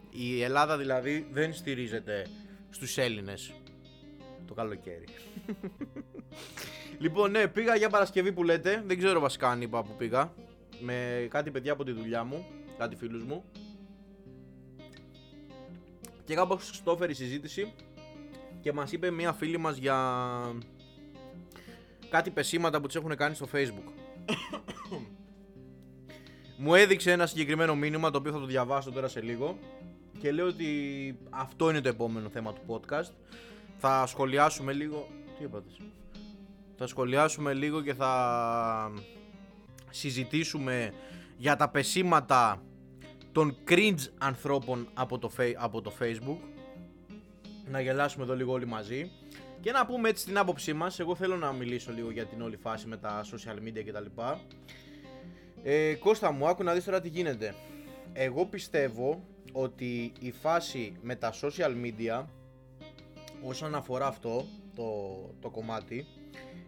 Η 0.09 0.41
Ελλάδα 0.41 0.77
δηλαδή 0.77 1.27
δεν 1.31 1.53
στηρίζεται 1.53 2.25
στους 2.71 2.97
Έλληνες 2.97 3.53
το 4.47 4.53
καλοκαίρι. 4.53 5.05
λοιπόν, 7.03 7.31
ναι, 7.31 7.47
πήγα 7.47 7.75
για 7.75 7.89
Παρασκευή 7.89 8.31
που 8.31 8.43
λέτε. 8.43 8.83
Δεν 8.85 8.97
ξέρω 8.97 9.19
βασικά 9.19 9.49
αν 9.49 9.61
είπα 9.61 9.83
που 9.83 9.95
πήγα. 9.97 10.33
Με 10.79 11.27
κάτι 11.29 11.51
παιδιά 11.51 11.71
από 11.71 11.83
τη 11.83 11.91
δουλειά 11.91 12.23
μου, 12.23 12.45
κάτι 12.77 12.95
φίλους 12.95 13.23
μου. 13.23 13.43
Και 16.23 16.35
κάπως 16.35 16.81
το 16.83 16.91
έφερε 16.91 17.11
η 17.11 17.15
συζήτηση 17.15 17.73
και 18.61 18.73
μας 18.73 18.91
είπε 18.91 19.11
μια 19.11 19.33
φίλη 19.33 19.57
μας 19.57 19.77
για 19.77 19.97
κάτι 22.09 22.29
πεσήματα 22.29 22.81
που 22.81 22.85
τους 22.85 22.95
έχουν 22.95 23.15
κάνει 23.15 23.35
στο 23.35 23.47
facebook. 23.53 23.91
Μου 26.57 26.75
έδειξε 26.75 27.11
ένα 27.11 27.25
συγκεκριμένο 27.25 27.75
μήνυμα 27.75 28.11
το 28.11 28.17
οποίο 28.17 28.31
θα 28.31 28.39
το 28.39 28.45
διαβάσω 28.45 28.91
τώρα 28.91 29.07
σε 29.07 29.21
λίγο 29.21 29.57
και 30.21 30.31
λέω 30.31 30.47
ότι 30.47 30.67
αυτό 31.29 31.69
είναι 31.69 31.81
το 31.81 31.89
επόμενο 31.89 32.29
θέμα 32.29 32.53
του 32.53 32.61
podcast. 32.67 33.11
Θα 33.77 34.05
σχολιάσουμε 34.05 34.73
λίγο... 34.73 35.07
Τι 35.37 35.43
είπατε; 35.43 35.69
Θα 36.77 36.87
σχολιάσουμε 36.87 37.53
λίγο 37.53 37.81
και 37.81 37.93
θα 37.93 38.91
συζητήσουμε 39.89 40.93
για 41.37 41.55
τα 41.55 41.69
πεσήματα 41.69 42.61
των 43.31 43.57
cringe 43.67 44.07
ανθρώπων 44.17 44.89
από 44.93 45.17
το, 45.17 45.31
από 45.55 45.81
το 45.81 45.93
facebook. 45.99 46.37
Να 47.65 47.81
γελάσουμε 47.81 48.23
εδώ 48.23 48.35
λίγο 48.35 48.51
όλοι 48.51 48.65
μαζί. 48.65 49.11
Και 49.61 49.71
να 49.71 49.85
πούμε 49.85 50.09
έτσι 50.09 50.25
την 50.25 50.37
άποψή 50.37 50.73
μας. 50.73 50.99
Εγώ 50.99 51.15
θέλω 51.15 51.35
να 51.35 51.51
μιλήσω 51.51 51.91
λίγο 51.91 52.11
για 52.11 52.25
την 52.25 52.41
όλη 52.41 52.57
φάση 52.57 52.87
με 52.87 52.97
τα 52.97 53.23
social 53.23 53.67
media 53.67 53.83
κτλ 53.85 54.21
ε, 55.63 55.93
Κώστα 55.93 56.31
μου 56.31 56.47
άκου 56.47 56.63
να 56.63 56.73
δεις 56.73 56.83
τώρα 56.83 57.01
τι 57.01 57.09
γίνεται. 57.09 57.55
Εγώ 58.13 58.45
πιστεύω 58.45 59.23
ότι 59.51 60.11
η 60.19 60.31
φάση 60.31 60.93
με 61.01 61.15
τα 61.15 61.33
social 61.41 61.73
media 61.83 62.25
όσον 63.43 63.75
αφορά 63.75 64.07
αυτό 64.07 64.45
το, 64.75 64.85
το 65.41 65.49
κομμάτι 65.49 66.05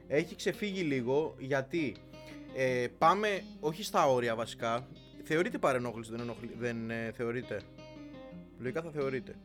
έχει 0.08 0.36
ξεφύγει 0.36 0.82
λίγο 0.82 1.36
γιατί 1.40 1.96
ε, 2.56 2.88
πάμε 2.98 3.44
όχι 3.60 3.84
στα 3.84 4.08
όρια 4.08 4.36
βασικά. 4.36 4.88
Θεωρείται 5.24 5.58
παρενόχληση 5.58 6.12
δεν, 6.12 6.20
ενοχλη, 6.20 6.52
δεν 6.60 6.90
ε, 6.90 7.12
θεωρείται. 7.16 7.62
Λογικά 8.60 8.82
θα 8.82 8.92
θεωρείται. 8.92 9.36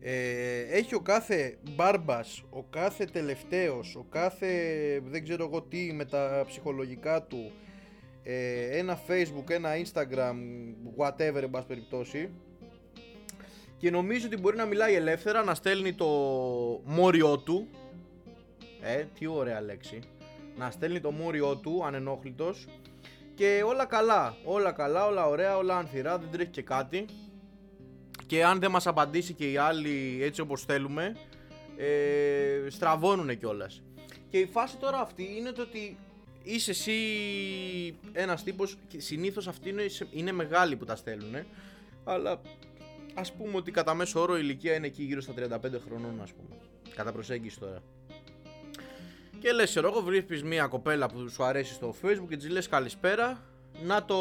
Ε, 0.00 0.60
έχει 0.60 0.94
ο 0.94 1.00
κάθε 1.00 1.58
μπάρμπας, 1.74 2.42
ο 2.50 2.62
κάθε 2.62 3.04
τελευταίος, 3.04 3.96
ο 3.96 4.06
κάθε 4.08 4.48
δεν 5.04 5.22
ξέρω 5.22 5.44
εγώ 5.44 5.62
τι 5.62 5.92
με 5.92 6.04
τα 6.04 6.44
ψυχολογικά 6.46 7.22
του 7.22 7.52
ε, 8.22 8.78
ένα 8.78 8.98
facebook, 9.08 9.50
ένα 9.50 9.70
instagram, 9.84 10.34
whatever 10.96 11.42
εν 11.42 11.50
πάση 11.50 11.66
περιπτώσει 11.66 12.30
και 13.78 13.90
νομίζω 13.90 14.26
ότι 14.26 14.36
μπορεί 14.36 14.56
να 14.56 14.64
μιλάει 14.64 14.94
ελεύθερα, 14.94 15.44
να 15.44 15.54
στέλνει 15.54 15.92
το 15.92 16.06
μόριό 16.84 17.38
του. 17.38 17.68
Ε, 18.80 19.04
τι 19.18 19.26
ωραία 19.26 19.60
λέξη. 19.60 20.00
Να 20.56 20.70
στέλνει 20.70 21.00
το 21.00 21.10
μόριό 21.10 21.56
του 21.56 21.82
ανενόχλητος. 21.86 22.66
Και 23.34 23.62
όλα 23.66 23.84
καλά, 23.84 24.36
όλα 24.44 24.72
καλά, 24.72 25.06
όλα 25.06 25.26
ωραία, 25.26 25.56
όλα 25.56 25.76
ανθυρά, 25.76 26.18
δεν 26.18 26.28
τρέχει 26.30 26.50
και 26.50 26.62
κάτι. 26.62 27.04
Και 28.26 28.44
αν 28.44 28.58
δεν 28.58 28.70
μας 28.70 28.86
απαντήσει 28.86 29.32
και 29.32 29.50
οι 29.50 29.56
άλλοι 29.56 30.18
έτσι 30.22 30.40
όπως 30.40 30.64
θέλουμε 30.64 31.16
ε, 31.76 32.70
στραβώνουν 32.70 33.38
κιόλας. 33.38 33.82
Και 34.28 34.38
η 34.38 34.46
φάση 34.46 34.76
τώρα 34.76 34.98
αυτή 34.98 35.36
είναι 35.36 35.50
το 35.50 35.62
ότι 35.62 35.96
είσαι 36.42 36.70
εσύ 36.70 36.94
ένας 38.12 38.42
τύπος 38.42 38.76
και 38.88 39.00
συνήθως 39.00 39.48
αυτοί 39.48 39.68
είναι, 39.68 39.84
είναι 40.10 40.32
μεγάλοι 40.32 40.76
που 40.76 40.84
τα 40.84 40.96
στέλνουν 40.96 41.34
αλλά 42.04 42.40
ας 43.16 43.32
πούμε 43.32 43.56
ότι 43.56 43.70
κατά 43.70 43.94
μέσο 43.94 44.20
όρο 44.20 44.36
η 44.36 44.40
ηλικία 44.42 44.74
είναι 44.74 44.86
εκεί 44.86 45.02
γύρω 45.02 45.20
στα 45.20 45.32
35 45.36 45.60
χρονών 45.86 46.20
ας 46.22 46.32
πούμε 46.32 46.56
κατά 46.94 47.12
προσέγγιση 47.12 47.58
τώρα 47.58 47.82
και 49.38 49.52
λες 49.52 49.68
ξέρω 49.68 49.88
εγώ 49.88 50.02
βρίσκεις 50.02 50.42
μια 50.42 50.66
κοπέλα 50.66 51.08
που 51.08 51.28
σου 51.28 51.44
αρέσει 51.44 51.72
στο 51.72 51.94
facebook 52.02 52.28
και 52.28 52.36
της 52.36 52.50
λες 52.50 52.68
καλησπέρα 52.68 53.40
να 53.84 54.04
το 54.04 54.16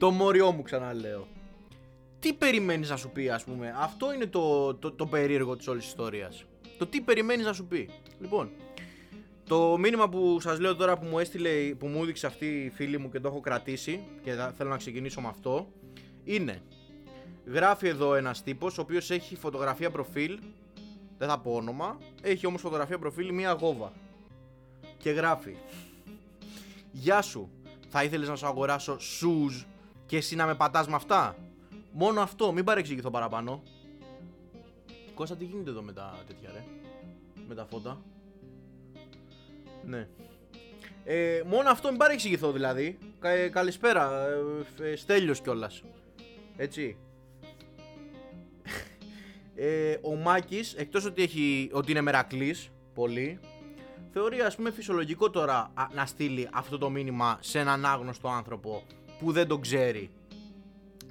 το 0.00 0.10
μόριό 0.10 0.52
μου 0.52 0.62
ξαναλέω. 0.62 1.26
Τι 2.18 2.32
περιμένεις 2.32 2.90
να 2.90 2.96
σου 2.96 3.10
πει, 3.10 3.28
ας 3.28 3.44
πούμε; 3.44 3.74
Αυτό 3.76 4.12
είναι 4.14 4.26
το, 4.26 4.74
το, 4.74 4.92
το 4.92 5.06
περίεργο 5.06 5.56
της 5.56 5.68
όλης 5.68 5.86
ιστορίας. 5.86 6.44
Το 6.78 6.86
τι 6.86 7.00
περιμένεις 7.00 7.44
να 7.44 7.52
σου 7.52 7.66
πει. 7.66 7.90
Λοιπόν, 8.20 8.50
το 9.44 9.76
μήνυμα 9.78 10.08
που 10.08 10.40
σας 10.40 10.58
λέω 10.58 10.76
τώρα 10.76 10.98
που 10.98 11.06
μου 11.06 11.18
έστειλε, 11.18 11.74
που 11.78 11.86
μου 11.86 12.02
έδειξε 12.02 12.26
αυτή 12.26 12.46
η 12.46 12.70
φίλη 12.70 12.98
μου 12.98 13.10
και 13.10 13.20
το 13.20 13.28
έχω 13.28 13.40
κρατήσει 13.40 14.00
και 14.22 14.30
θέλω 14.56 14.70
να 14.70 14.76
ξεκινήσω 14.76 15.20
με 15.20 15.28
αυτό, 15.28 15.68
είναι. 16.24 16.62
Γράφει 17.46 17.88
εδώ 17.88 18.14
ένας 18.14 18.42
τύπος 18.42 18.78
ο 18.78 18.80
οποίος 18.80 19.10
έχει 19.10 19.36
φωτογραφία 19.36 19.90
προφίλ. 19.90 20.38
Δεν 21.18 21.28
θα 21.28 21.38
πω 21.38 21.52
όνομα. 21.52 21.98
Έχει 22.22 22.46
όμως 22.46 22.60
φωτογραφία 22.60 22.98
προφίλ 22.98 23.34
μία 23.34 23.52
γόβα. 23.52 23.92
Και 24.98 25.10
γράφει. 25.10 25.56
Γεια 26.92 27.22
σου. 27.22 27.50
Θα 27.88 28.04
ήθελες 28.04 28.28
να 28.28 28.36
σου 28.36 28.46
αγοράσω 28.46 28.96
shoes 28.96 29.64
και 30.06 30.16
εσύ 30.16 30.36
να 30.36 30.46
με 30.46 30.54
πατάς 30.54 30.88
με 30.88 30.94
αυτά; 30.94 31.36
Μόνο 31.92 32.20
αυτό, 32.20 32.52
μην 32.52 32.64
παρεξηγηθώ 32.64 33.10
παραπάνω. 33.10 33.62
Κώστα 35.14 35.36
τι 35.36 35.44
γίνεται 35.44 35.70
εδώ 35.70 35.82
με 35.82 35.92
τα 35.92 36.18
τέτοια 36.26 36.50
ρε; 36.52 36.64
Με 37.48 37.54
τα 37.54 37.64
φώτα. 37.64 38.00
Ναι. 39.84 40.08
Ε, 41.04 41.42
μόνο 41.46 41.70
αυτό 41.70 41.88
μην 41.88 41.98
παρεξηγηθώ 41.98 42.52
δηλαδή. 42.52 42.98
Ε, 43.22 43.48
καλησπέρα. 43.48 44.26
Ε, 44.78 44.90
ε, 44.90 44.96
στέλιος 44.96 45.40
κιόλας. 45.40 45.82
Έτσι. 46.60 46.96
Ε, 49.54 49.96
ο 50.02 50.14
Μάκης, 50.14 50.74
εκτός 50.74 51.04
ότι, 51.04 51.22
έχει, 51.22 51.70
ότι 51.72 51.90
είναι 51.90 52.00
μερακλής, 52.00 52.70
πολύ, 52.94 53.40
θεωρεί 54.12 54.40
ας 54.40 54.56
πούμε 54.56 54.70
φυσιολογικό 54.70 55.30
τώρα 55.30 55.72
να 55.94 56.06
στείλει 56.06 56.48
αυτό 56.52 56.78
το 56.78 56.90
μήνυμα 56.90 57.38
σε 57.40 57.58
έναν 57.58 57.84
άγνωστο 57.84 58.28
άνθρωπο 58.28 58.82
που 59.18 59.32
δεν 59.32 59.46
τον 59.46 59.60
ξέρει 59.60 60.10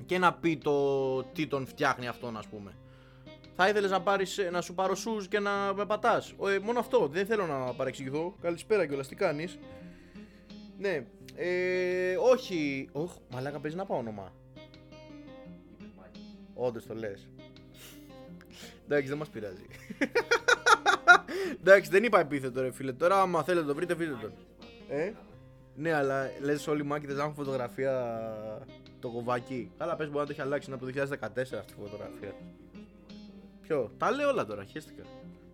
και 0.05 0.17
να 0.17 0.33
πει 0.33 0.57
το 0.57 1.23
τι 1.23 1.47
τον 1.47 1.67
φτιάχνει 1.67 2.07
αυτόν 2.07 2.37
ας 2.37 2.47
πούμε. 2.47 2.71
Θα 3.55 3.69
ήθελες 3.69 3.91
να, 3.91 4.01
πάρεις, 4.01 4.39
να 4.51 4.61
σου 4.61 4.73
πάρω 4.73 4.95
σούζ 4.95 5.25
και 5.25 5.39
να 5.39 5.73
με 5.73 5.85
πατάς. 5.85 6.33
Ε, 6.47 6.59
μόνο 6.59 6.79
αυτό. 6.79 7.07
Δεν 7.07 7.25
θέλω 7.25 7.45
να 7.45 7.73
παρεξηγηθώ. 7.73 8.35
Καλησπέρα 8.41 8.87
κιόλας. 8.87 9.07
Τι 9.07 9.15
κάνεις; 9.15 9.59
Ναι. 10.77 11.05
Ε, 11.35 12.15
όχι. 12.15 12.89
Οχ, 12.91 13.11
μαλάκα 13.31 13.59
παίζει 13.59 13.77
να 13.77 13.85
πάω 13.85 13.97
όνομα. 13.97 14.31
Όντως 16.59 16.85
το 16.85 16.93
λες. 16.93 17.27
Εντάξει, 18.85 19.07
δεν 19.07 19.17
μας 19.17 19.29
πειράζει. 19.29 19.65
Εντάξει, 21.61 21.89
δεν 21.89 22.03
είπα 22.03 22.19
επίθετο 22.19 22.61
ρε 22.61 22.71
φίλε. 22.71 22.93
Τώρα, 22.93 23.21
άμα 23.21 23.43
θέλετε 23.43 23.65
το 23.67 23.75
βρείτε, 23.75 23.93
βρείτε 23.93 24.15
το. 24.21 24.31
Ε; 24.89 25.13
Ναι, 25.75 25.93
αλλά 25.93 26.29
λες 26.41 26.67
όλοι 26.67 26.81
οι 26.81 26.85
μάκητε 26.85 27.13
να 27.13 27.21
έχουν 27.21 27.33
φωτογραφία 27.33 28.17
το 28.99 29.09
κοβάκι. 29.09 29.71
Καλά, 29.77 29.95
πες 29.95 30.07
μπορεί 30.07 30.19
να 30.19 30.25
το 30.25 30.31
έχει 30.31 30.41
αλλάξει, 30.41 30.71
είναι 30.71 30.79
από 30.81 30.91
το 30.91 31.17
2014 31.25 31.57
αυτή 31.59 31.73
η 31.77 31.81
φωτογραφία. 31.81 32.33
Ποιο, 33.61 33.91
τα 33.97 34.11
λέω 34.11 34.29
όλα 34.29 34.45
τώρα, 34.45 34.63
χαίστηκα. 34.63 35.03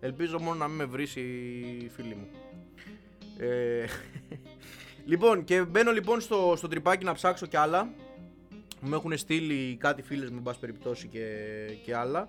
Ελπίζω 0.00 0.38
μόνο 0.38 0.56
να 0.56 0.68
μην 0.68 0.76
με 0.76 0.84
βρει 0.84 1.02
η 1.82 1.88
φίλη 1.88 2.14
μου. 2.14 2.28
Ε... 3.38 3.84
λοιπόν, 5.10 5.44
και 5.44 5.64
μπαίνω 5.64 5.92
λοιπόν 5.92 6.20
στο, 6.20 6.54
στο 6.56 6.68
τρυπάκι 6.68 7.04
να 7.04 7.12
ψάξω 7.12 7.46
κι 7.46 7.56
άλλα. 7.56 7.88
Μου 8.80 8.94
έχουν 8.94 9.16
στείλει 9.16 9.76
κάτι 9.76 10.02
φίλες 10.02 10.30
με 10.30 10.40
πάση 10.40 10.58
περιπτώσει 10.58 11.08
και, 11.08 11.26
και 11.84 11.96
άλλα. 11.96 12.28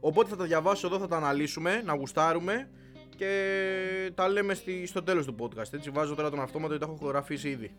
Οπότε 0.00 0.28
θα 0.28 0.36
τα 0.36 0.44
διαβάσω 0.44 0.86
εδώ, 0.86 0.98
θα 0.98 1.08
τα 1.08 1.16
αναλύσουμε, 1.16 1.82
να 1.84 1.94
γουστάρουμε 1.94 2.68
και 3.16 4.12
τα 4.14 4.28
λέμε 4.28 4.54
στη, 4.54 4.86
στο 4.86 5.02
τέλος 5.02 5.26
του 5.26 5.34
podcast. 5.38 5.72
Έτσι 5.72 5.90
βάζω 5.90 6.14
τώρα 6.14 6.30
τον 6.30 6.40
αυτόματο 6.40 6.72
γιατί 6.74 6.86
τα 6.86 6.92
έχω 6.92 7.04
χωραφίσει 7.04 7.48
ήδη. 7.48 7.74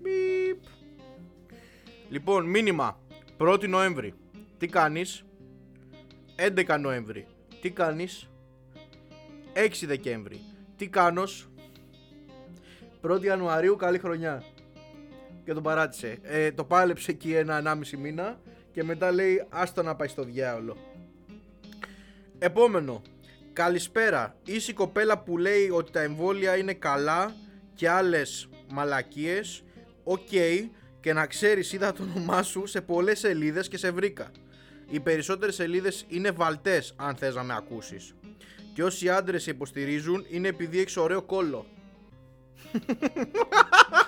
Μπιπ. 0.00 0.62
Λοιπόν, 2.08 2.46
μήνυμα. 2.46 3.00
1η 3.38 3.68
Νοέμβρη. 3.68 4.14
Τι 4.58 4.66
κάνεις; 4.66 5.24
11 6.36 6.78
Νοέμβρη. 6.80 7.26
Τι 7.60 7.70
κάνεις; 7.70 8.28
6 9.52 9.86
Δεκέμβρη. 9.86 10.40
Τι 10.76 10.88
κάνεις; 10.88 11.48
1η 13.02 13.22
Ιανουαρίου 13.24 13.76
καλή 13.76 13.98
χρονιά. 13.98 14.42
Και 15.44 15.52
τον 15.52 15.62
παράτησε. 15.62 16.18
Ε, 16.22 16.52
το 16.52 16.64
πάλεψε 16.64 17.10
εκεί 17.10 17.34
ένα 17.34 17.78
1,5 17.92 17.98
μήνα 17.98 18.40
και 18.72 18.84
μετά 18.84 19.12
λέει 19.12 19.46
άστο 19.48 19.82
να 19.82 19.96
πάει 19.96 20.08
στο 20.08 20.22
διάολο. 20.22 20.76
Επόμενο. 22.38 23.02
Καλησπέρα. 23.52 24.36
Είσαι 24.44 24.70
η 24.70 24.74
κοπέλα 24.74 25.18
που 25.18 25.38
λέει 25.38 25.70
ότι 25.70 25.92
τα 25.92 26.00
εμβόλια 26.00 26.56
είναι 26.56 26.74
καλά 26.74 27.34
και 27.74 27.88
άλλες 27.88 28.48
μαλακίες. 28.70 29.64
Οκ. 30.04 30.28
Και 31.00 31.12
να 31.12 31.26
ξέρεις 31.26 31.72
είδα 31.72 31.92
το 31.92 32.02
όνομά 32.02 32.42
σου 32.42 32.66
σε 32.66 32.80
πολλές 32.80 33.18
σελίδες 33.18 33.68
και 33.68 33.76
σε 33.76 33.90
βρήκα. 33.90 34.30
Οι 34.90 35.00
περισσότερες 35.00 35.54
σελίδες 35.54 36.04
είναι 36.08 36.30
βαλτές 36.30 36.94
αν 36.96 37.16
θες 37.16 37.34
να 37.34 37.42
με 37.42 37.54
ακούσεις. 37.56 38.14
Και 38.74 38.84
όσοι 38.84 39.08
άντρες 39.08 39.42
σε 39.42 39.50
υποστηρίζουν 39.50 40.26
είναι 40.28 40.48
επειδή 40.48 40.80
έχεις 40.80 40.96
ωραίο 40.96 41.22
κόλλο. 41.22 41.66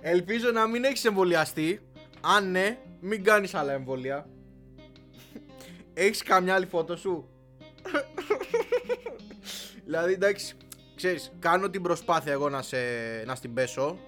Ελπίζω 0.00 0.50
να 0.50 0.66
μην 0.66 0.84
έχεις 0.84 1.04
εμβολιαστεί. 1.04 1.80
Αν 2.20 2.50
ναι, 2.50 2.78
μην 3.00 3.24
κάνεις 3.24 3.54
άλλα 3.54 3.72
εμβόλια. 3.72 4.28
Έχεις 5.94 6.22
καμιά 6.22 6.54
άλλη 6.54 6.66
φώτο 6.66 6.96
σου; 6.96 7.28
δηλαδή 9.84 10.12
εντάξει, 10.12 10.54
ξέρεις, 10.94 11.32
κάνω 11.38 11.70
την 11.70 11.82
προσπάθεια 11.82 12.32
εγώ 12.32 12.48
να, 12.48 12.62
σε, 12.62 12.76
να 13.26 13.34
στην 13.34 13.54
πέσω. 13.54 13.98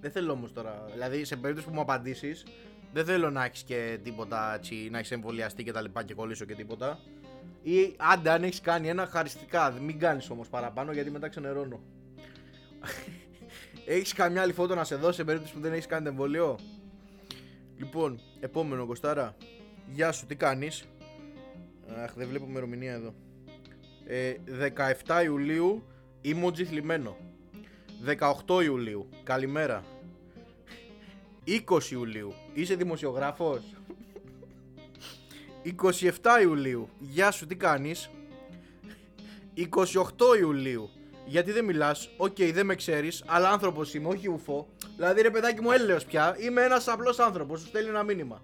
Δεν 0.00 0.10
θέλω 0.10 0.32
όμως 0.32 0.52
τώρα, 0.52 0.84
δηλαδή 0.92 1.24
σε 1.24 1.36
περίπτωση 1.36 1.68
που 1.68 1.74
μου 1.74 1.80
απαντήσεις, 1.80 2.46
δεν 2.92 3.04
θέλω 3.04 3.30
να 3.30 3.44
έχεις 3.44 3.62
και 3.62 3.98
τίποτα 4.02 4.54
έτσι, 4.54 4.88
να 4.90 4.98
έχεις 4.98 5.10
εμβολιαστεί 5.10 5.64
και 5.64 5.72
τα 5.72 5.80
λοιπά 5.80 6.02
και 6.02 6.14
κολλήσω 6.14 6.44
και 6.44 6.54
τίποτα. 6.54 6.98
Ή 7.62 7.94
άντε 7.96 8.30
αν 8.30 8.42
έχεις 8.42 8.60
κάνει 8.60 8.88
ένα 8.88 9.06
χαριστικά, 9.06 9.70
μην 9.70 9.98
κάνεις 9.98 10.30
όμως 10.30 10.48
παραπάνω 10.48 10.92
γιατί 10.92 11.10
μετά 11.10 11.28
ξενερώνω. 11.28 11.80
Έχεις 13.86 14.12
καμιά 14.12 14.42
άλλη 14.42 14.52
φώτο 14.52 14.74
να 14.74 14.84
σε 14.84 14.96
δώσει 14.96 15.16
σε 15.16 15.24
περίπτωση 15.24 15.54
που 15.54 15.60
δεν 15.60 15.72
έχεις 15.72 15.86
κάνει 15.86 16.02
το 16.04 16.08
εμβόλιο; 16.10 16.58
Λοιπόν, 17.76 18.20
επόμενο 18.40 18.86
Κωστάρα. 18.86 19.36
Γεια 19.92 20.12
σου, 20.12 20.26
τι 20.26 20.34
κάνεις; 20.34 20.84
Αχ, 22.02 22.14
δεν 22.14 22.28
βλέπω 22.28 22.44
ημερομηνία 22.48 22.92
εδώ. 22.92 23.14
Ε, 24.06 24.34
17 25.06 25.22
Ιουλίου, 25.24 25.84
emoji 26.24 26.62
θλιμμένο. 26.62 27.16
18 28.46 28.62
Ιουλίου, 28.62 29.08
καλημέρα. 29.22 29.84
20 31.46 31.90
Ιουλίου, 31.90 32.34
είσαι 32.54 32.74
δημοσιογράφος; 32.74 33.62
27 35.62 36.40
Ιουλίου, 36.42 36.88
γεια 36.98 37.30
σου, 37.30 37.46
τι 37.46 37.56
κάνεις; 37.56 38.10
28 39.54 40.38
Ιουλίου, 40.40 40.90
γιατί 41.30 41.52
δεν 41.52 41.64
μιλάς, 41.64 42.10
οκ, 42.16 42.36
δεν 42.52 42.66
με 42.66 42.74
ξέρεις, 42.74 43.24
αλλά 43.26 43.50
άνθρωπος 43.50 43.94
είμαι, 43.94 44.08
όχι 44.08 44.28
ουφό. 44.28 44.68
Δηλαδή 44.96 45.22
ρε 45.22 45.30
παιδάκι 45.30 45.60
μου, 45.60 45.70
έλεος 45.70 46.04
πια, 46.04 46.36
είμαι 46.38 46.62
ένας 46.62 46.88
απλός 46.88 47.18
άνθρωπος, 47.18 47.60
σου 47.60 47.66
στέλνει 47.66 47.88
ένα 47.88 48.02
μήνυμα. 48.02 48.42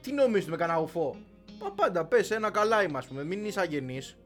Τι 0.00 0.12
νομίζεις 0.12 0.48
είμαι 0.48 0.56
κανένα 0.56 0.78
ουφό; 0.80 1.16
Μα 1.62 1.70
πάντα 1.70 2.04
πες, 2.04 2.30
ένα 2.30 2.50
καλά 2.50 2.82
είμαι, 2.82 2.98
ας 2.98 3.06
πούμε, 3.06 3.24
μην 3.24 3.44
είσαι 3.44 3.60
αγενής. 3.60 4.16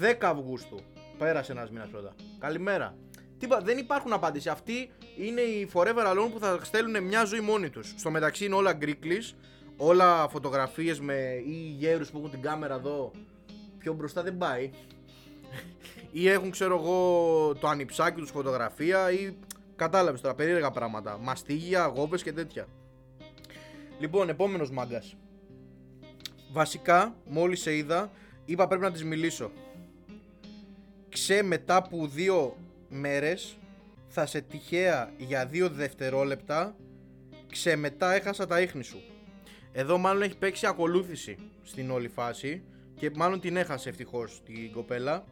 10 0.00 0.26
Αυγούστου. 0.26 0.76
Πέρασε 1.18 1.52
ένας 1.52 1.70
μήνας 1.70 1.88
πρώτα. 1.88 2.14
Καλημέρα. 2.38 2.96
Τι, 3.38 3.46
πα- 3.46 3.60
δεν 3.60 3.78
υπάρχουν 3.78 4.12
απάντηση. 4.12 4.48
Αυτοί 4.48 4.90
είναι 5.16 5.40
οι 5.40 5.70
forever 5.72 6.06
alone 6.12 6.30
που 6.32 6.38
θα 6.40 6.58
στέλνουν 6.62 7.04
μια 7.04 7.24
ζωή 7.24 7.40
μόνοι 7.40 7.70
τους. 7.70 7.94
Στο 7.96 8.10
μεταξύ 8.10 8.44
είναι 8.44 8.54
όλα 8.54 8.72
γκρίκλι, 8.72 9.22
όλα 9.76 10.28
φωτογραφίες 10.28 11.00
με 11.00 11.14
ή 11.46 11.74
γέρους 11.78 12.10
που 12.10 12.18
έχουν 12.18 12.30
την 12.30 12.42
κάμερα 12.42 12.74
εδώ. 12.74 13.10
Πιο 13.78 13.92
μπροστά 13.92 14.22
δεν 14.22 14.36
πάει. 14.36 14.70
Ή 16.12 16.28
έχουν, 16.28 16.50
ξέρω 16.50 16.76
εγώ, 16.76 17.54
το 17.60 17.68
ανιψάκι 17.68 18.20
τους 18.20 18.30
φωτογραφία 18.30 19.12
ή 19.12 19.34
κατάλαβες 19.76 20.20
τώρα, 20.20 20.34
περίεργα 20.34 20.70
πράγματα. 20.70 21.18
Μαστίγια, 21.18 21.82
αγόπε 21.82 22.16
και 22.16 22.32
τέτοια. 22.32 22.66
Λοιπόν, 23.98 24.28
επόμενος 24.28 24.70
μάγκας. 24.70 25.16
Βασικά, 26.52 27.16
μόλις 27.24 27.60
σε 27.60 27.76
είδα, 27.76 28.10
είπα 28.44 28.66
πρέπει 28.66 28.82
να 28.82 28.92
της 28.92 29.04
μιλήσω. 29.04 29.50
Ξέ 31.08 31.42
μετά 31.42 31.82
που 31.82 32.06
δύο 32.06 32.56
μέρες 32.88 33.56
θα 34.08 34.26
σε 34.26 34.40
τυχαία 34.40 35.12
για 35.16 35.46
δύο 35.46 35.68
δευτερόλεπτα 35.68 36.76
ξέ 37.50 37.76
μετά 37.76 38.12
έχασα 38.12 38.46
τα 38.46 38.60
ίχνη 38.60 38.82
σου. 38.82 39.02
Εδώ 39.72 39.98
μάλλον 39.98 40.22
έχει 40.22 40.36
παίξει 40.36 40.66
ακολούθηση 40.66 41.36
στην 41.62 41.90
όλη 41.90 42.08
φάση 42.08 42.62
και 42.94 43.10
μάλλον 43.14 43.40
την 43.40 43.56
έχασε 43.56 43.88
ευτυχώς 43.88 44.42
την 44.44 44.72
κοπέλα. 44.72 45.24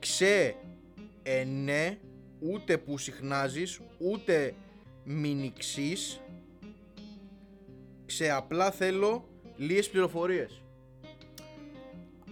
Ξέ 0.00 0.54
ε, 1.22 1.44
ναι, 1.44 1.98
ούτε 2.40 2.78
που 2.78 2.98
συχνάζεις, 2.98 3.80
ούτε 3.98 4.54
μηνυξείς. 5.04 6.20
Ξέ 8.06 8.30
απλά 8.30 8.70
θέλω 8.70 9.28
λίγες 9.56 9.90
πληροφορίες 9.90 10.62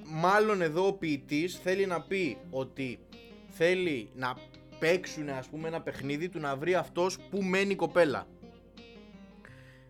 μάλλον 0.09 0.63
εδώ 0.63 0.87
ο 0.87 0.93
ποιητής 0.93 1.59
θέλει 1.59 1.87
να 1.87 2.01
πει 2.01 2.37
ότι 2.51 2.99
θέλει 3.49 4.11
να 4.15 4.37
παίξουν 4.79 5.29
ας 5.29 5.47
πούμε 5.47 5.69
ένα 5.69 5.81
παιχνίδι 5.81 6.29
του 6.29 6.41
να 6.41 6.57
βρει 6.57 6.75
αυτός 6.75 7.19
που 7.31 7.43
μένει 7.43 7.73
η 7.73 7.77
κοπέλα. 7.77 8.27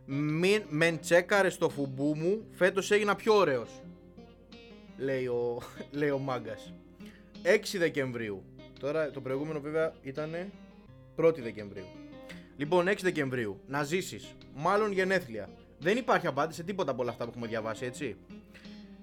Μην, 0.06 0.62
μεν 0.68 1.00
τσέκαρες 1.00 1.54
στο 1.54 1.68
φουμπού 1.68 2.14
μου, 2.16 2.46
φέτος 2.50 2.90
έγινα 2.90 3.14
πιο 3.14 3.34
ωραίος. 3.34 3.82
Λέει 4.96 5.26
ο, 5.26 5.62
λέει 5.98 6.10
ο 6.10 6.18
μάγκας. 6.18 6.72
6 7.42 7.78
Δεκεμβρίου. 7.78 8.44
Τώρα 8.80 9.10
το 9.10 9.20
προηγούμενο 9.20 9.60
βέβαια 9.60 9.92
ήταν 10.02 10.52
1η 11.16 11.38
Δεκεμβρίου. 11.38 11.86
Λοιπόν, 12.56 12.88
6 12.88 12.94
Δεκεμβρίου. 13.02 13.60
Να 13.66 13.82
ζήσεις. 13.82 14.34
Μάλλον 14.54 14.92
γενέθλια. 14.92 15.48
Δεν 15.78 15.96
υπάρχει 15.96 16.26
απάντηση 16.26 16.58
σε 16.58 16.66
τίποτα 16.66 16.90
από 16.90 17.02
όλα 17.02 17.10
αυτά 17.10 17.24
που 17.24 17.30
έχουμε 17.30 17.46
διαβάσει, 17.46 17.84
έτσι. 17.84 18.16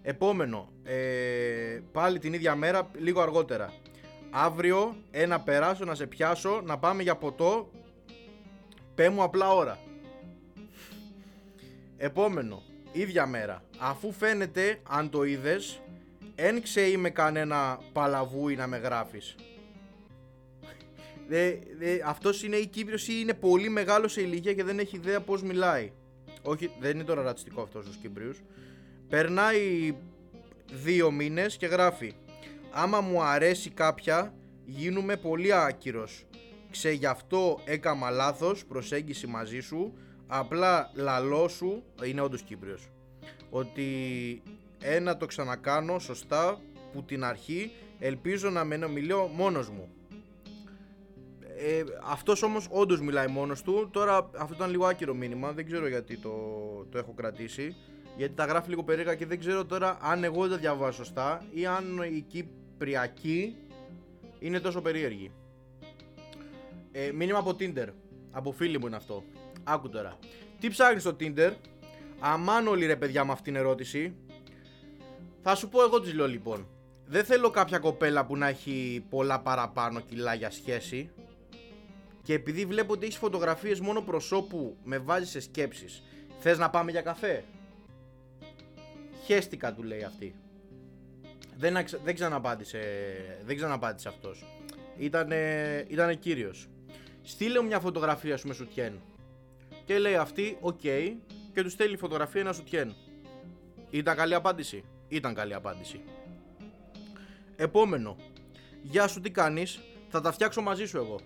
Επόμενο, 0.01 0.69
ε, 0.83 1.79
πάλι 1.91 2.19
την 2.19 2.33
ίδια 2.33 2.55
μέρα, 2.55 2.91
λίγο 2.97 3.21
αργότερα. 3.21 3.73
Αύριο, 4.29 4.95
ένα 5.11 5.41
περάσω 5.41 5.85
να 5.85 5.95
σε 5.95 6.07
πιάσω, 6.07 6.61
να 6.65 6.77
πάμε 6.77 7.03
για 7.03 7.15
ποτό. 7.15 7.71
Πέ 8.95 9.09
μου 9.09 9.23
απλά 9.23 9.53
ώρα. 9.53 9.79
Επόμενο, 11.97 12.63
ίδια 12.91 13.25
μέρα. 13.25 13.63
Αφού 13.77 14.11
φαίνεται, 14.11 14.79
αν 14.89 15.09
το 15.09 15.23
είδες, 15.23 15.81
εν 16.35 16.61
ξέρει 16.61 16.97
με 16.97 17.09
κανένα 17.09 17.79
παλαβούι 17.93 18.55
να 18.55 18.67
με 18.67 18.77
γράφεις. 18.77 19.35
Δε, 21.27 21.53
δε, 21.77 21.99
αυτός 22.05 22.43
είναι 22.43 22.55
η 22.55 22.67
Κύπριος 22.67 23.07
ή 23.07 23.13
είναι 23.21 23.33
πολύ 23.33 23.69
μεγάλος 23.69 24.11
σε 24.11 24.21
ηλικία 24.21 24.53
και 24.53 24.63
δεν 24.63 24.79
έχει 24.79 24.95
ιδέα 24.95 25.21
πώς 25.21 25.43
μιλάει. 25.43 25.91
Όχι, 26.41 26.71
δεν 26.79 26.91
είναι 26.95 27.03
τώρα 27.03 27.21
ρατσιστικό 27.21 27.61
αυτός 27.61 27.85
ο 27.85 27.89
Κύπριος. 28.01 28.41
Περνάει 29.09 29.95
δύο 30.71 31.11
μήνες 31.11 31.57
και 31.57 31.65
γράφει 31.65 32.13
Άμα 32.71 33.01
μου 33.01 33.21
αρέσει 33.21 33.69
κάποια 33.69 34.33
γίνουμε 34.65 35.15
πολύ 35.15 35.53
άκυρος 35.53 36.25
Ξε 36.71 36.91
γι' 36.91 37.05
αυτό 37.05 37.59
έκαμα 37.65 38.09
λάθος 38.09 38.65
προσέγγιση 38.65 39.27
μαζί 39.27 39.59
σου 39.59 39.93
Απλά 40.27 40.91
λαλό 40.93 41.47
σου 41.47 41.83
είναι 42.03 42.21
όντως 42.21 42.41
Κύπριος 42.41 42.89
Ότι 43.49 43.83
ένα 44.87 45.17
το 45.17 45.25
ξανακάνω 45.25 45.99
σωστά 45.99 46.61
που 46.93 47.03
την 47.03 47.23
αρχή 47.23 47.71
ελπίζω 47.99 48.49
να 48.49 48.63
με 48.63 48.87
μιλώ 48.87 49.27
μόνος 49.27 49.69
μου 49.69 49.89
ε, 51.57 51.83
αυτός 52.03 52.43
όμως 52.43 52.67
όντως 52.69 53.01
μιλάει 53.01 53.27
μόνος 53.27 53.61
του 53.61 53.89
Τώρα 53.91 54.29
αυτό 54.37 54.53
ήταν 54.53 54.69
λίγο 54.69 54.85
άκυρο 54.85 55.13
μήνυμα 55.13 55.51
Δεν 55.51 55.65
ξέρω 55.65 55.87
γιατί 55.87 56.17
το, 56.17 56.31
το 56.89 56.97
έχω 56.97 57.13
κρατήσει 57.13 57.75
γιατί 58.17 58.33
τα 58.33 58.45
γράφει 58.45 58.69
λίγο 58.69 58.83
περίεργα 58.83 59.15
και 59.15 59.25
δεν 59.25 59.39
ξέρω 59.39 59.65
τώρα 59.65 59.97
αν 60.01 60.23
εγώ 60.23 60.41
δεν 60.41 60.49
τα 60.49 60.57
διαβάζω 60.57 60.91
σωστά 60.91 61.45
ή 61.53 61.65
αν 61.65 62.01
η 62.15 62.21
Κυπριακή 62.27 63.57
είναι 64.39 64.59
τόσο 64.59 64.81
περίεργη. 64.81 65.31
Ε, 66.91 67.11
μήνυμα 67.11 67.37
από 67.37 67.55
Tinder. 67.59 67.87
Από 68.31 68.51
φίλη 68.51 68.79
μου 68.79 68.87
είναι 68.87 68.95
αυτό. 68.95 69.23
Άκου 69.63 69.89
τώρα. 69.89 70.17
Τι 70.59 70.69
ψάχνεις 70.69 71.01
στο 71.01 71.15
Tinder; 71.19 71.51
Αμάν 72.19 72.67
όλοι 72.67 72.85
ρε 72.85 72.95
παιδιά 72.95 73.25
με 73.25 73.31
αυτήν 73.31 73.53
την 73.53 73.61
ερώτηση. 73.61 74.15
Θα 75.47 75.55
σου 75.55 75.69
πω 75.69 75.83
εγώ 75.83 75.99
τι 75.99 76.11
λέω 76.13 76.27
λοιπόν. 76.27 76.67
Δεν 77.05 77.23
θέλω 77.25 77.49
κάποια 77.49 77.79
κοπέλα 77.79 78.25
που 78.25 78.37
να 78.37 78.47
έχει 78.47 79.05
πολλά 79.09 79.39
παραπάνω 79.39 79.99
κιλά 79.99 80.33
για 80.33 80.51
σχέση. 80.51 81.09
Και 82.23 82.33
επειδή 82.33 82.65
βλέπω 82.65 82.93
ότι 82.93 83.05
έχεις 83.05 83.17
φωτογραφίες 83.17 83.79
μόνο 83.79 84.01
προσώπου 84.01 84.77
με 84.83 84.97
βάζεις 84.97 85.29
σε 85.29 85.39
σκέψεις. 85.39 86.03
Θες 86.39 86.57
να 86.57 86.69
πάμε 86.69 86.91
για 86.91 87.01
καφέ; 87.01 87.43
Χέστηκα 89.25 89.73
του 89.73 89.83
λέει 89.83 90.03
αυτή. 90.03 90.35
Δεν, 91.57 91.77
αξ- 91.77 92.03
δεν 92.03 92.15
ξαναπάντησε, 92.15 92.79
δεν 93.45 93.55
ξαναπάντησε 93.55 94.07
αυτός. 94.07 94.45
Ήτανε, 94.97 95.85
ήτανε 95.87 96.15
κύριος. 96.15 96.67
Στείλε 97.21 97.59
μου 97.59 97.67
μια 97.67 97.79
φωτογραφία 97.79 98.37
σου 98.37 98.47
με 98.47 98.53
σουτιέν. 98.53 98.99
Και 99.85 99.99
λέει 99.99 100.15
αυτή, 100.15 100.57
οκ, 100.61 100.79
και 101.53 101.63
του 101.63 101.69
στέλνει 101.69 101.97
φωτογραφία 101.97 102.41
ένα 102.41 102.53
σουτιέν. 102.53 102.95
Ήταν 103.89 104.15
καλή 104.15 104.33
απάντηση. 104.33 104.83
Ήταν 105.15 105.33
καλή 105.33 105.53
απάντηση. 105.53 106.01
Επόμενο. 107.55 108.15
Γεια 108.81 109.07
σου, 109.07 109.21
τι 109.21 109.29
κάνεις; 109.31 109.79
Θα 110.09 110.21
τα 110.21 110.31
φτιάξω 110.31 110.61
μαζί 110.61 110.85
σου 110.85 110.97
εγώ. 110.97 111.19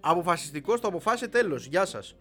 Αποφασιστικός 0.00 0.80
το 0.80 0.88
αποφάσισε 0.88 1.28
τέλος. 1.28 1.66
Γεια 1.66 1.84
σας. 1.84 2.16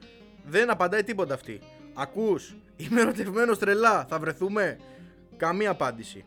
Δεν 0.46 0.70
απαντάει 0.70 1.04
τίποτα 1.04 1.34
αυτή. 1.34 1.60
Ακούς; 1.94 2.56
Είμαι 2.76 3.02
ερωτευμένος 3.02 3.60
τρελά. 3.60 4.06
Θα 4.06 4.20
βρεθούμε; 4.20 4.80
Καμία 5.38 5.70
απάντηση. 5.70 6.26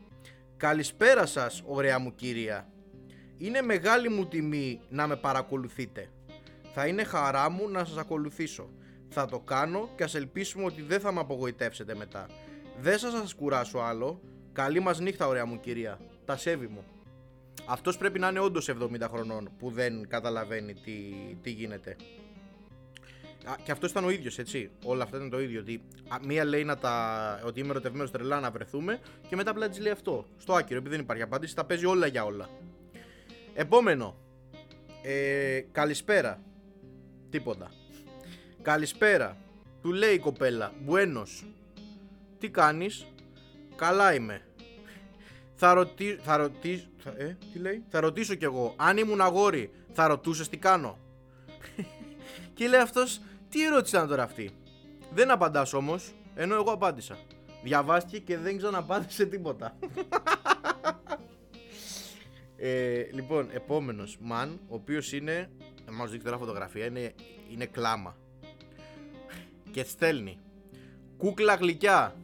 Καλησπέρα 0.57 1.27
σας, 1.27 1.63
ωραία 1.67 1.99
μου 1.99 2.15
κυρία. 2.15 2.69
Είναι 3.39 3.63
μεγάλη 3.63 4.09
μου 4.09 4.27
τιμή 4.27 4.81
να 4.89 5.07
με 5.07 5.17
παρακολουθείτε. 5.17 6.11
Θα 6.75 6.87
είναι 6.87 7.05
χαρά 7.05 7.51
μου 7.51 7.69
να 7.69 7.85
σας 7.85 7.97
ακολουθήσω. 7.97 8.71
Θα 9.09 9.27
το 9.27 9.39
κάνω 9.41 9.89
και 9.97 10.03
ας 10.03 10.15
ελπίσουμε 10.15 10.65
ότι 10.65 10.83
δεν 10.83 11.01
θα 11.01 11.13
με 11.13 11.21
απογοητεύσετε 11.21 11.95
μετά. 11.95 12.27
Δεν 12.81 12.99
σας 12.99 13.13
σας 13.13 13.35
κουράσω 13.35 13.79
άλλο. 13.79 14.21
Καλή 14.53 14.81
μας 14.81 14.99
νύχτα 15.01 15.27
ωραία 15.27 15.45
μου 15.47 15.61
κυρία. 15.61 16.01
Τα 16.25 16.37
σέβη 16.37 16.67
μου. 16.67 16.85
Αυτός 17.67 17.97
πρέπει 17.97 18.19
να 18.19 18.29
είναι 18.29 18.39
όντως 18.39 18.69
70 18.69 19.09
χρονών 19.11 19.51
που 19.59 19.71
δεν 19.71 20.09
καταλαβαίνει 20.09 20.75
τι, 20.75 20.93
τι 21.43 21.51
γίνεται. 21.51 21.97
Α, 23.45 23.55
και 23.63 23.73
αυτός 23.73 23.91
ήταν 23.91 24.05
ο 24.05 24.11
ίδιος, 24.11 24.39
έτσι. 24.39 24.71
Όλα 24.85 25.03
αυτά 25.03 25.17
ήταν 25.17 25.31
το 25.31 25.41
ίδιο. 25.41 25.61
Ότι 25.61 25.83
α, 26.09 26.17
μία 26.27 26.45
λέει 26.45 26.65
να 26.65 26.79
τα, 26.79 27.41
ότι 27.45 27.61
είμαι 27.61 27.71
ερωτευμένος 27.71 28.11
τρελά 28.11 28.41
να 28.41 28.51
βρεθούμε 28.51 29.01
και 29.29 29.37
μετά 29.37 29.51
απλά 29.51 29.69
της 29.69 29.79
λέει 29.81 29.93
αυτό. 29.93 30.27
Στο 30.39 30.55
άκυρο, 30.55 30.79
επειδή 30.79 30.95
δεν 30.95 31.05
υπάρχει 31.05 31.23
απάντηση, 31.23 31.55
τα 31.55 31.65
παίζει 31.65 31.87
όλα 31.87 32.07
για 32.07 32.25
όλα. 32.25 32.49
Επόμενο. 33.55 34.17
Ε, 35.03 35.61
καλησπέρα. 35.73 36.41
Τίποτα. 37.31 37.71
Καλησπέρα. 38.63 39.37
Του 39.83 39.93
λέει 39.93 40.15
η 40.15 40.19
κοπέλα. 40.19 40.73
Μπουένος. 40.81 41.45
Τι 42.39 42.51
κάνεις; 42.51 43.07
Καλά 43.77 44.15
είμαι. 44.15 44.43
Θα, 45.55 45.75
ρωτή, 45.75 46.19
θα, 46.23 46.37
ρωτή, 46.37 46.89
θα, 46.99 47.15
ε, 47.17 47.37
τι 47.53 47.59
λέει; 47.59 47.85
θα 47.89 48.01
ρωτήσω 48.01 48.35
κι 48.35 48.45
εγώ. 48.45 48.75
Αν 48.77 48.97
ήμουν 48.97 49.21
αγόρι, 49.21 49.71
θα 49.93 50.07
ρωτούσες 50.07 50.49
τι 50.49 50.57
κάνω. 50.57 50.99
και 52.55 52.69
λέει 52.69 52.81
αυτός, 52.81 53.21
τι 53.49 53.65
ερώτηση 53.65 53.97
ήταν 53.97 54.09
τώρα 54.09 54.23
αυτή; 54.23 54.51
Δεν 55.15 55.31
απαντάς 55.31 55.73
όμως, 55.73 56.15
ενώ 56.35 56.55
εγώ 56.55 56.71
απάντησα. 56.71 57.19
Διαβάστηκε 57.63 58.19
και 58.19 58.39
δεν 58.39 58.57
ξαναπάντησε 58.57 59.27
τίποτα. 59.27 59.77
ε, 62.57 63.03
λοιπόν, 63.13 63.49
επόμενος 63.53 64.19
man, 64.31 64.49
ο 64.69 64.75
οποίος 64.75 65.13
είναι, 65.13 65.51
να 65.87 65.93
μας 65.93 66.11
δείξει 66.11 66.27
τώρα 66.27 66.39
φωτογραφία, 66.39 66.85
είναι, 66.85 67.15
είναι 67.51 67.67
κλάμα. 67.67 68.17
και 69.71 69.85
στέλνει. 69.85 70.39
Κούκλα 71.17 71.55
γλυκιά. 71.55 72.15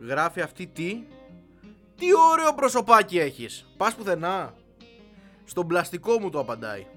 Γράφει 0.00 0.40
αυτή 0.40 0.66
τι; 0.66 1.02
Τι 1.96 2.06
ωραίο 2.32 2.54
προσωπάκι 2.54 3.18
έχεις. 3.18 3.66
Πας 3.76 3.94
πουθενά. 3.94 4.54
Στον 5.44 5.66
πλαστικό 5.66 6.20
μου 6.20 6.30
το 6.30 6.38
απαντάει. 6.38 6.86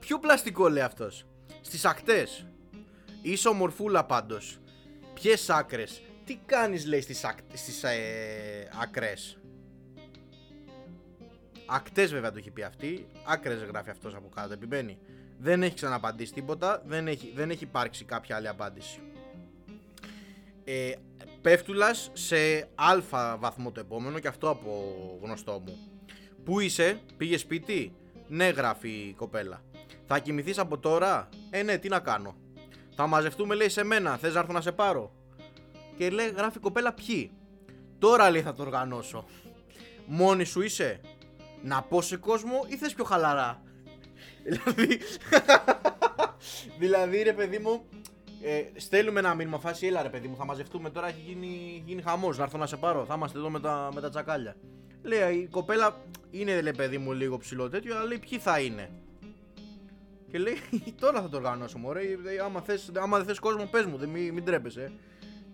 Ποιο 0.00 0.18
πλαστικό 0.18 0.68
λέει 0.68 0.82
αυτός; 0.82 1.26
Στις 1.60 1.84
ακτές. 1.84 2.46
Είσαι 3.22 3.48
ομορφούλα 3.48 4.04
πάντως. 4.04 4.58
Ποιες 5.14 5.50
άκρες; 5.50 6.02
Τι 6.24 6.36
κάνεις 6.46 6.86
λέει 6.86 7.00
στις, 7.00 7.24
ακ... 7.24 7.38
στις 7.52 7.82
ε, 7.82 8.68
ακρές. 8.82 9.38
Ακτές 11.66 12.12
βέβαια 12.12 12.32
το 12.32 12.38
έχει 12.38 12.50
πει 12.50 12.62
αυτή. 12.62 13.06
Άκρες 13.26 13.62
γράφει 13.62 13.90
αυτός 13.90 14.14
από 14.14 14.28
κάτω. 14.34 14.52
Επιμένει. 14.52 14.98
Δεν 15.38 15.62
έχει 15.62 15.74
ξαναπαντήσει 15.74 16.32
τίποτα. 16.32 16.82
Δεν 16.86 17.08
έχει, 17.08 17.32
δεν 17.34 17.50
έχει 17.50 17.64
υπάρξει 17.64 18.04
κάποια 18.04 18.36
άλλη 18.36 18.48
απάντηση. 18.48 19.00
Ε, 20.64 20.92
πέφτουλας 21.40 22.10
σε 22.12 22.68
αλφα 22.74 23.36
βαθμό 23.36 23.70
το 23.72 23.80
επόμενο 23.80 24.18
και 24.18 24.28
αυτό 24.28 24.48
από 24.50 24.70
γνωστό 25.22 25.62
μου. 25.66 25.78
Πού 26.44 26.60
είσαι, 26.60 27.00
πήγε 27.16 27.36
σπίτι; 27.36 27.94
Ναι, 28.28 28.48
γράφει 28.48 28.88
η 28.88 29.12
κοπέλα. 29.12 29.62
Θα 30.06 30.18
κοιμηθείς 30.18 30.58
από 30.58 30.78
τώρα; 30.78 31.28
Ε, 31.50 31.62
ναι, 31.62 31.78
τι 31.78 31.88
να 31.88 31.98
κάνω. 31.98 32.36
Θα 32.94 33.06
μαζευτούμε, 33.06 33.54
λέει, 33.54 33.68
σε 33.68 33.84
μένα. 33.84 34.16
Θες 34.16 34.34
να 34.34 34.40
έρθω 34.40 34.52
να 34.52 34.60
σε 34.60 34.72
πάρω; 34.72 35.12
Και 35.96 36.10
λέει, 36.10 36.28
γράφει 36.36 36.56
η 36.56 36.60
κοπέλα, 36.60 36.92
ποιοι; 36.92 37.32
Τώρα 37.98 38.30
λέει 38.30 38.42
θα 38.42 38.52
το 38.52 38.62
οργανώσω. 38.62 39.24
Μόνη 40.06 40.44
σου 40.44 40.60
είσαι; 40.60 41.00
Να 41.62 41.82
πω 41.82 42.02
σε 42.02 42.16
κόσμο 42.16 42.64
ή 42.66 42.76
θες 42.76 42.94
πιο 42.94 43.04
χαλαρά; 43.04 43.62
δηλαδή. 44.44 45.00
δηλαδή, 46.80 47.22
ρε 47.22 47.32
παιδί 47.32 47.58
μου, 47.58 47.84
ε, 48.42 48.62
στέλνουμε 48.76 49.18
ένα 49.18 49.34
μήνυμα 49.34 49.58
φάση, 49.58 49.86
έλα 49.86 50.02
ρε 50.02 50.08
παιδί 50.08 50.28
μου, 50.28 50.36
θα 50.36 50.44
μαζευτούμε 50.44 50.90
τώρα, 50.90 51.08
έχει 51.08 51.20
γίνει, 51.20 51.82
γίνει 51.86 52.02
χαμός, 52.02 52.38
να 52.38 52.44
έρθω 52.44 52.58
να 52.58 52.66
σε 52.66 52.76
πάρω, 52.76 53.04
θα 53.04 53.14
είμαστε 53.16 53.38
εδώ 53.38 53.50
με 53.50 53.60
τα, 53.60 53.90
με 53.94 54.00
τα 54.00 54.08
τσακάλια. 54.08 54.56
Λέει, 55.02 55.36
η 55.36 55.46
κοπέλα 55.46 55.96
είναι 56.30 56.60
λέει 56.60 56.72
παιδί 56.76 56.98
μου 56.98 57.12
λίγο 57.12 57.38
ψηλό 57.38 57.68
τέτοιο, 57.68 57.96
αλλά 57.96 58.04
λέει 58.04 58.18
ποιοι 58.18 58.38
θα 58.38 58.60
είναι; 58.60 58.90
Και 60.30 60.38
λέει, 60.38 60.56
τώρα 61.00 61.22
θα 61.22 61.28
το 61.28 61.36
οργανώσω 61.36 61.78
μωρέ, 61.78 62.02
ε, 62.02 62.38
άμα 62.44 62.60
θες, 62.60 62.90
άμα 62.94 63.16
δεν 63.16 63.26
θες 63.26 63.38
κόσμο 63.38 63.64
πες 63.64 63.84
μου, 63.84 63.96
δεν, 63.96 64.08
μην, 64.08 64.34
μην 64.34 64.44
τρέπεσαι. 64.44 64.92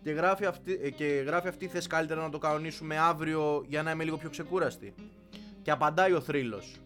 Και 0.02 0.10
γράφει, 0.12 0.44
αυτή, 0.46 0.80
ε, 0.82 0.90
και 0.90 1.04
γράφει 1.04 1.48
αυτή, 1.48 1.66
θες 1.66 1.86
καλύτερα 1.86 2.22
να 2.22 2.30
το 2.30 2.38
κανονίσουμε 2.38 2.98
αύριο 2.98 3.64
για 3.68 3.82
να 3.82 3.90
είμαι 3.90 4.04
λίγο 4.04 4.16
πιο 4.16 4.30
ξεκούραστη. 4.30 4.94
Και 5.62 5.70
απαντάει 5.70 6.12
ο 6.12 6.20
θρύλος. 6.20 6.76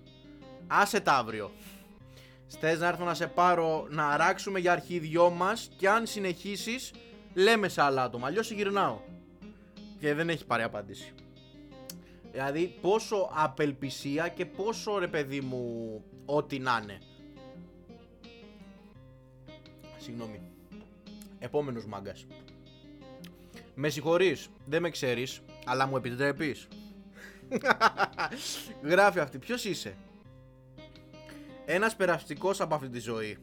Άσε 0.67 1.01
τα 1.01 1.13
αύριο. 1.13 1.51
Στες 2.53 2.79
να 2.79 2.89
έρθω 2.89 3.05
να 3.05 3.15
σε 3.15 3.27
πάρω 3.27 3.87
να 3.91 4.09
αράξουμε 4.09 4.59
για 4.59 4.73
αρχή 4.73 4.99
δυο 4.99 5.31
μας 5.31 5.71
και 5.77 5.89
αν 5.89 6.07
συνεχίσεις 6.07 6.93
λέμε 7.35 7.69
σε 7.69 7.83
άλλα 7.83 8.03
άτομα, 8.03 8.27
αλλιώς 8.27 8.51
γυρνάω. 8.51 9.01
Και 9.99 10.15
δεν 10.15 10.29
έχει 10.29 10.47
πάρει 10.47 10.63
απάντηση. 10.63 11.13
Δηλαδή 12.31 12.79
πόσο 12.81 13.31
απελπισία 13.33 14.29
και 14.29 14.47
πόσο 14.47 14.99
ρε 14.99 15.09
παιδί 15.09 15.41
μου 15.41 16.05
ό,τι 16.25 16.59
να 16.59 16.81
είναι. 16.83 16.99
Συγγνώμη. 19.99 20.41
Επόμενος 21.39 21.87
μάγκας. 21.87 22.27
Με 23.75 23.89
συγχωρείς, 23.89 24.49
δεν 24.67 24.83
με 24.83 24.91
ξέρεις, 24.91 25.41
αλλά 25.65 25.87
μου 25.87 25.97
επιτρέπεις. 25.97 26.69
Γράφει 28.83 29.19
αυτή, 29.19 29.39
ποιος 29.39 29.65
είσαι; 29.65 29.97
Ένας 31.73 31.97
περαστικός 31.97 32.61
από 32.61 32.75
αυτή 32.75 32.89
τη 32.89 32.99
ζωή. 32.99 33.37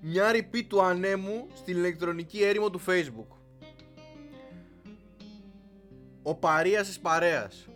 Μια 0.00 0.32
ρηπή 0.32 0.64
του 0.64 0.82
ανέμου 0.82 1.46
στην 1.54 1.76
ηλεκτρονική 1.76 2.42
έρημο 2.42 2.70
του 2.70 2.80
facebook. 2.86 3.36
Ο 6.22 6.34
παρείας 6.34 6.86
της 6.86 7.00
παρέας. 7.00 7.68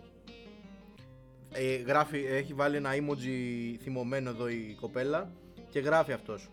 Ε, 1.51 1.75
γράφει, 1.75 2.25
έχει 2.25 2.53
βάλει 2.53 2.75
ένα 2.75 2.91
emoji 2.93 3.75
θυμωμένο 3.81 4.29
εδώ 4.29 4.47
η 4.47 4.77
κοπέλα 4.79 5.31
και 5.69 5.79
γράφει 5.79 6.11
αυτός. 6.11 6.49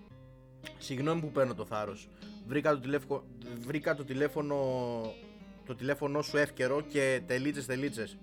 Συγγνώμη 0.78 1.20
που 1.20 1.30
παίρνω 1.30 1.54
το 1.54 1.64
θάρρος. 1.64 2.08
Βρήκα 2.46 2.70
το, 2.70 2.80
τηλέφωνο, 2.80 3.24
βρήκα 3.58 3.94
το 3.94 4.04
τηλέφωνο 4.04 4.56
το 5.66 5.74
τηλέφωνο 5.74 6.22
σου 6.22 6.36
εύκαιρο 6.36 6.80
και 6.80 7.22
τελίτσες 7.26 7.66
τελίτσες. 7.66 8.18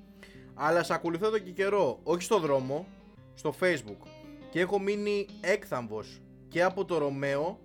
Αλλά 0.54 0.84
σε 0.84 0.94
ακολουθώ 0.94 1.26
εδώ 1.28 1.38
και 1.38 1.52
καιρό, 1.52 2.00
όχι 2.04 2.22
στο 2.22 2.40
δρόμο, 2.40 2.88
στο 3.34 3.54
facebook. 3.60 4.08
Και 4.50 4.60
έχω 4.60 4.80
μείνει 4.80 5.26
έκθαμβος 5.42 6.22
και 6.48 6.64
από 6.64 6.86
το 6.86 6.98
Ρωμαίο. 6.98 7.60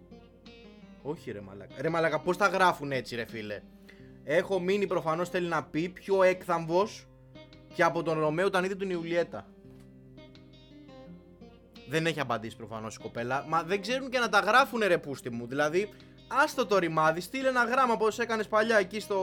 Όχι 1.03 1.31
ρε 1.31 1.41
μαλάκα. 1.41 1.75
Ρε 1.79 1.89
μαλάκα 1.89 2.21
πώς 2.21 2.37
τα 2.37 2.47
γράφουν 2.47 2.93
έτσι 2.93 3.17
ρε 3.17 3.25
φίλε; 3.25 3.63
Έχω 4.25 4.61
μείνει 4.61 4.87
προφανώς 4.87 5.29
θέλει 5.29 5.49
να 5.49 5.65
πει 5.65 5.89
πιο 5.89 6.23
έκθαμβος 6.23 7.07
και 7.75 7.83
από 7.83 8.03
τον 8.03 8.19
Ρωμαίο 8.19 8.47
όταν 8.47 8.65
είδε 8.65 8.75
τον 8.75 8.91
Ιουλιέτα. 8.91 9.47
Δεν 11.89 12.07
έχει 12.07 12.21
απαντήσει 12.21 12.57
προφανώς 12.57 12.95
η 12.95 12.99
κοπέλα. 12.99 13.45
Μα 13.49 13.63
δεν 13.63 13.81
ξέρουν 13.81 14.11
και 14.11 14.19
να 14.19 14.29
τα 14.29 14.39
γράφουν 14.39 14.81
ρε 14.87 14.99
πούστη 14.99 15.31
μου. 15.31 15.47
Δηλαδή, 15.47 15.89
άστο 16.29 16.67
το 16.67 16.79
ρημάδι, 16.79 17.21
στείλε 17.21 17.49
ένα 17.49 17.65
γράμμα 17.65 17.97
πως 17.97 18.19
έκανες 18.19 18.49
παλιά 18.49 18.77
εκεί 18.77 19.01
στο... 19.01 19.19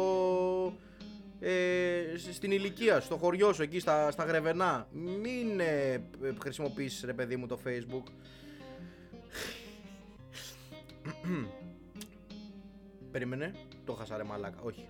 Ε, 1.39 2.03
στην 2.31 2.51
ηλικία 2.51 2.99
στο 2.99 3.17
χωριό 3.17 3.53
σου, 3.53 3.61
εκεί 3.61 3.79
στα, 3.79 4.11
στα 4.11 4.23
γρεβενά. 4.23 4.87
Μην 4.91 5.59
ε, 5.59 6.01
χρησιμοποιήσεις 6.41 7.03
ρε 7.03 7.13
παιδί 7.13 7.35
μου 7.35 7.47
το 7.47 7.59
facebook. 7.65 8.03
Περίμενε, 13.11 13.51
το 13.85 13.93
χάσα 13.93 14.17
ρε 14.17 14.23
μαλάκα, 14.23 14.59
όχι. 14.61 14.87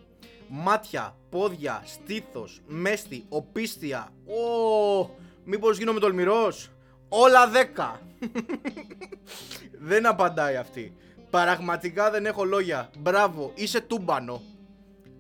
Μάτια, 0.48 1.18
πόδια, 1.30 1.82
στήθος, 1.86 2.62
μέστη, 2.68 3.26
οπίστια. 3.30 4.10
Ω, 4.26 5.10
μήπως 5.44 5.78
γίνομαι 5.78 6.00
τολμηρός; 6.00 6.70
Όλα 7.10 7.48
δέκα. 7.48 8.02
δεν 9.90 10.06
απαντάει 10.06 10.56
αυτή. 10.56 10.96
Πραγματικά 11.30 12.12
δεν 12.12 12.26
έχω 12.26 12.44
λόγια. 12.44 12.90
Μπράβο, 12.98 13.52
είσαι 13.56 13.82
τούμπανο. 13.82 14.42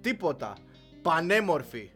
Τίποτα. 0.02 0.54
Πανέμορφη. 1.06 1.92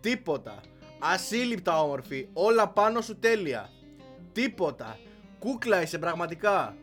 Τίποτα. 0.00 0.60
Ασύλληπτα 0.98 1.82
όμορφη. 1.82 2.28
Όλα 2.32 2.68
πάνω 2.68 3.00
σου 3.00 3.18
τέλεια. 3.18 3.70
Τίποτα. 4.32 4.98
Κούκλα 5.38 5.82
είσαι 5.82 5.98
πραγματικά. 5.98 6.76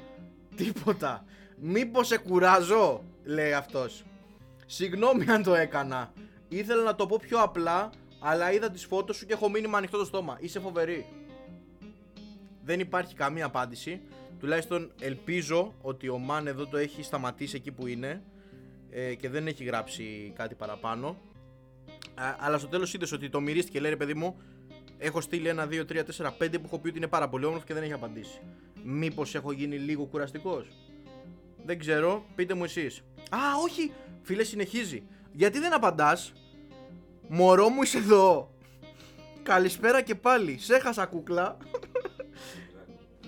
Τίποτα. 0.56 1.26
Μήπως 1.58 2.08
σε 2.08 2.18
κουράζω, 2.18 3.04
λέει 3.24 3.54
αυτός. 3.54 4.04
Συγγνώμη 4.66 5.30
αν 5.30 5.44
το 5.44 5.56
έκανα. 5.56 6.14
Ήθελα 6.48 6.84
να 6.84 6.96
το 6.96 7.06
πω 7.08 7.20
πιο 7.22 7.42
απλά, 7.42 7.90
αλλά 8.20 8.52
είδα 8.52 8.72
τις 8.72 8.86
φώτος 8.86 9.18
σου 9.18 9.26
και 9.26 9.34
έχω 9.34 9.50
μείνει 9.50 9.68
με 9.68 9.78
ανοιχτό 9.78 9.98
το 9.98 10.06
στόμα. 10.06 10.38
Είσαι 10.40 10.60
φοβερή. 10.60 11.06
Δεν 12.64 12.80
υπάρχει 12.80 13.16
καμία 13.16 13.46
απάντηση. 13.46 14.02
Τουλάχιστον 14.40 14.92
ελπίζω 15.02 15.74
ότι 15.82 16.10
ο 16.10 16.18
Μαν 16.18 16.48
εδώ 16.48 16.68
το 16.68 16.78
έχει 16.78 17.04
σταματήσει 17.04 17.56
εκεί 17.56 17.72
που 17.72 17.88
είναι 17.88 18.24
ε, 18.90 19.16
και 19.16 19.30
δεν 19.30 19.48
έχει 19.48 19.64
γράψει 19.64 20.34
κάτι 20.36 20.56
παραπάνω. 20.56 21.18
Α, 22.16 22.36
αλλά 22.40 22.58
στο 22.58 22.68
τέλος 22.68 22.94
είδες 22.94 23.12
ότι 23.12 23.30
το 23.30 23.40
μυρίστηκε 23.42 23.80
λέει 23.80 23.90
ρε 23.90 23.98
παιδί 23.98 24.14
μου 24.14 24.42
Έχω 25.00 25.22
στείλει 25.22 25.48
ένα, 25.48 25.66
δύο, 25.68 25.86
τρία, 25.86 26.04
τέσσερα, 26.04 26.32
πέντε 26.32 26.58
που 26.58 26.64
έχω 26.66 26.80
πει 26.80 26.88
ότι 26.88 26.98
είναι 26.98 27.08
πάρα 27.08 27.30
πολύ 27.30 27.46
όμορφο 27.46 27.66
και 27.66 27.74
δεν 27.74 27.84
έχει 27.84 27.94
απαντήσει. 27.94 28.42
Μήπως 28.84 29.36
έχω 29.36 29.52
γίνει 29.52 29.78
λίγο 29.78 30.06
κουραστικός; 30.06 30.68
Δεν 31.66 31.80
ξέρω, 31.80 32.26
πείτε 32.36 32.54
μου 32.54 32.64
εσείς. 32.64 33.02
Α, 33.30 33.38
όχι! 33.64 33.92
Φίλε, 34.22 34.44
συνεχίζει. 34.44 35.04
Γιατί 35.32 35.60
δεν 35.60 35.74
απαντάς; 35.74 36.34
Μωρό 37.28 37.70
μου 37.70 37.82
είσαι 37.84 37.98
εδώ. 37.98 38.54
Καλησπέρα 39.44 40.02
και 40.02 40.16
πάλι. 40.16 40.58
Σε 40.60 40.76
έχασα 40.76 41.06
κούκλα. 41.06 41.58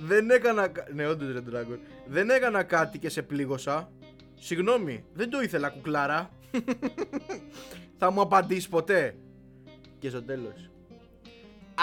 δεν 0.06 0.30
έκανα. 0.30 0.68
κα- 0.68 0.88
Ναι, 0.94 1.08
όντως 1.08 1.32
ρε 1.34 1.39
Dragon. 1.50 1.78
Δεν 2.08 2.30
έκανα 2.30 2.63
κάτι 2.63 3.00
και 3.00 3.10
σε 3.10 3.22
πλήγωσα. 3.22 3.92
Συγγνώμη, 4.39 5.04
δεν 5.13 5.30
το 5.30 5.41
ήθελα 5.41 5.69
κουκλάρα. 5.69 6.30
Θα 7.97 8.12
μου 8.12 8.21
απαντήσεις 8.21 8.69
ποτέ. 8.69 9.15
Και 9.99 10.10
στο 10.10 10.23
τέλος. 10.23 10.69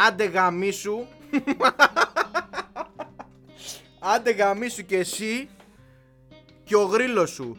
Άντε 0.08 0.24
γαμίσου. 0.24 1.06
Άντε 4.00 4.30
γαμίσου 4.30 4.86
και 4.86 4.96
εσύ 4.96 5.48
και 6.64 6.76
ο 6.76 6.82
γρίλος 6.82 7.30
σου. 7.30 7.56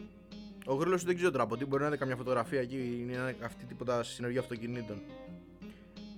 Ο 0.66 0.74
γρίλος 0.74 1.00
σου 1.00 1.06
δεν 1.06 1.16
ξέρω 1.16 1.30
τώρα 1.30 1.42
από 1.42 1.56
τι 1.56 1.64
μπορεί 1.64 1.82
να 1.82 1.88
είναι 1.88 1.96
καμιά 1.96 2.16
φωτογραφία 2.16 2.60
εκεί 2.60 2.98
είναι 3.00 3.16
να 3.16 3.28
είναι 3.28 3.44
αυτή 3.44 3.64
τίποτα 3.64 4.02
συνεργεία 4.02 4.40
αυτοκινήτων. 4.40 5.02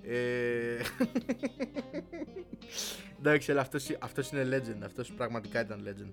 Ε... 0.03 0.77
Εντάξει, 3.19 3.51
αλλά 3.51 3.61
αυτός, 3.61 3.97
αυτός 3.99 4.31
είναι 4.31 4.57
legend. 4.57 4.83
Αυτός 4.85 5.11
πραγματικά 5.11 5.61
ήταν 5.61 5.83
legend. 5.87 6.11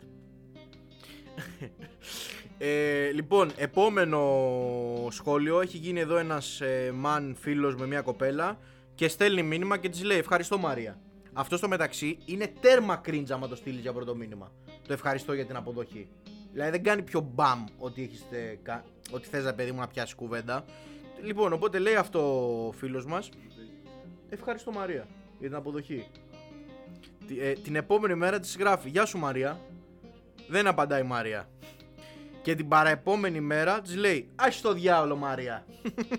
Ε, 2.59 3.11
λοιπόν, 3.13 3.51
επόμενο 3.57 4.21
σχόλιο. 5.11 5.61
Έχει 5.61 5.77
γίνει 5.77 6.01
εδώ 6.01 6.17
ένας 6.17 6.61
ε, 6.61 6.93
man 7.05 7.33
φίλος 7.41 7.75
με 7.77 7.87
μια 7.87 8.01
κοπέλα 8.01 8.59
και 8.95 9.09
στέλνει 9.09 9.43
μήνυμα 9.43 9.77
και 9.79 9.89
της 9.89 10.03
λέει 10.03 10.19
ευχαριστώ 10.19 10.59
Μαρία. 10.59 10.99
Αυτό 11.33 11.57
στο 11.57 11.69
μεταξύ 11.69 12.19
είναι 12.25 12.53
τέρμα 12.61 13.01
cringe 13.07 13.31
άμα 13.31 13.49
το 13.49 13.57
στείλεις 13.57 13.81
για 13.81 13.93
πρώτο 13.93 14.15
μήνυμα. 14.15 14.53
Το 14.87 14.93
ευχαριστώ 14.93 15.33
για 15.33 15.47
την 15.47 15.57
αποδοχή. 15.57 16.09
Δηλαδή 16.53 16.71
δεν 16.71 16.83
κάνει 16.83 17.03
πιο 17.03 17.21
μπαμ 17.35 17.65
ότι, 17.79 18.03
έχεις, 18.03 18.25
ε, 18.31 18.59
κα- 18.63 18.85
ότι 19.11 19.29
θες 19.29 19.45
ρε 19.45 19.53
παιδί 19.53 19.73
μου 19.73 19.81
να 19.81 19.87
πιάσεις 19.87 20.15
κουβέντα. 20.15 20.65
Λοιπόν, 21.23 21.53
οπότε 21.53 21.79
λέει 21.79 21.95
αυτό 21.95 22.21
ο 22.67 22.73
φίλος 22.73 23.07
μας. 23.07 23.29
Ευχαριστώ 24.29 24.71
Μαρία 24.73 25.07
για 25.39 25.49
την 25.49 25.57
αποδοχή. 25.57 26.07
Τι- 27.27 27.41
ε, 27.41 27.53
την 27.53 27.77
επόμενη 27.77 28.15
μέρα 28.15 28.41
της 28.41 28.57
γράφει 28.57 28.89
Γεια 28.89 29.05
σου 29.05 29.19
Μαρία. 29.19 29.61
Δεν 30.49 30.67
απαντάει 30.67 31.01
η 31.01 31.05
Μαρία. 31.07 31.49
Και 32.49 32.55
την 32.55 32.69
παραεπόμενη 32.69 33.41
μέρα 33.41 33.81
της 33.81 33.97
λέει 33.97 34.29
Άχι 34.35 34.63
το 34.63 34.73
διάολο 34.73 35.17
Μαρία. 35.17 35.67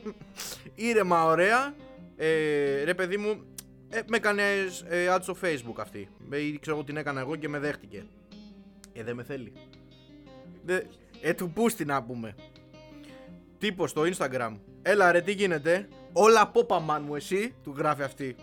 Ήρεμα 0.75 1.25
ωραία. 1.25 1.75
Ε, 2.15 2.83
ρε 2.83 2.93
παιδί 2.93 3.17
μου, 3.17 3.43
ε, 3.89 3.99
με 4.07 4.17
έκανες 4.17 4.85
ε, 4.87 5.15
add 5.15 5.19
στο 5.21 5.35
facebook 5.43 5.75
αυτή. 5.77 6.09
Ε, 6.29 6.37
ή 6.37 6.59
ξέρω 6.59 6.75
εγώ 6.75 6.85
την 6.85 6.97
έκανα 6.97 7.19
εγώ 7.19 7.35
και 7.35 7.49
με 7.49 7.59
δέχτηκε. 7.59 8.05
Ε, 8.93 9.03
δεν 9.03 9.15
με 9.15 9.23
θέλει. 9.23 9.53
Δε, 10.63 10.81
ε, 11.21 11.33
του 11.33 11.51
πούστη 11.51 11.85
να 11.85 12.03
πούμε. 12.03 12.35
Τύπο 13.57 13.87
στο 13.87 14.01
Instagram. 14.01 14.55
Έλα 14.81 15.11
ρε, 15.11 15.21
τι 15.21 15.31
γίνεται; 15.31 15.87
Όλα 16.13 16.47
πόπα 16.47 16.85
man 16.89 17.01
μου 17.05 17.15
εσύ, 17.15 17.55
του 17.63 17.73
γράφει 17.77 18.03
αυτή. 18.03 18.35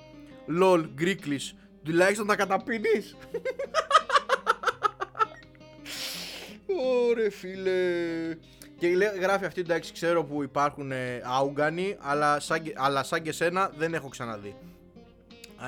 Λολ, 0.46 0.88
γκρίκλις. 0.94 1.54
Τουλάχιστον 1.82 2.26
τα 2.26 2.36
καταπίνεις. 2.36 3.16
Ωρε 7.08 7.30
φίλε. 7.30 7.72
Και 8.78 8.88
λέει- 8.96 9.18
γράφει 9.20 9.44
αυτή 9.44 9.60
εντάξει, 9.60 9.92
ξέρω 9.92 10.24
που 10.24 10.42
υπάρχουν 10.42 10.92
ε, 10.92 11.20
άουγκανοι, 11.24 11.96
αλλά 12.00 12.40
σαν, 12.40 12.62
και- 12.62 12.72
αλλά 12.76 13.02
σαν 13.02 13.22
και 13.22 13.32
σένα 13.32 13.72
δεν 13.76 13.94
έχω 13.94 14.08
ξαναδεί. 14.08 14.56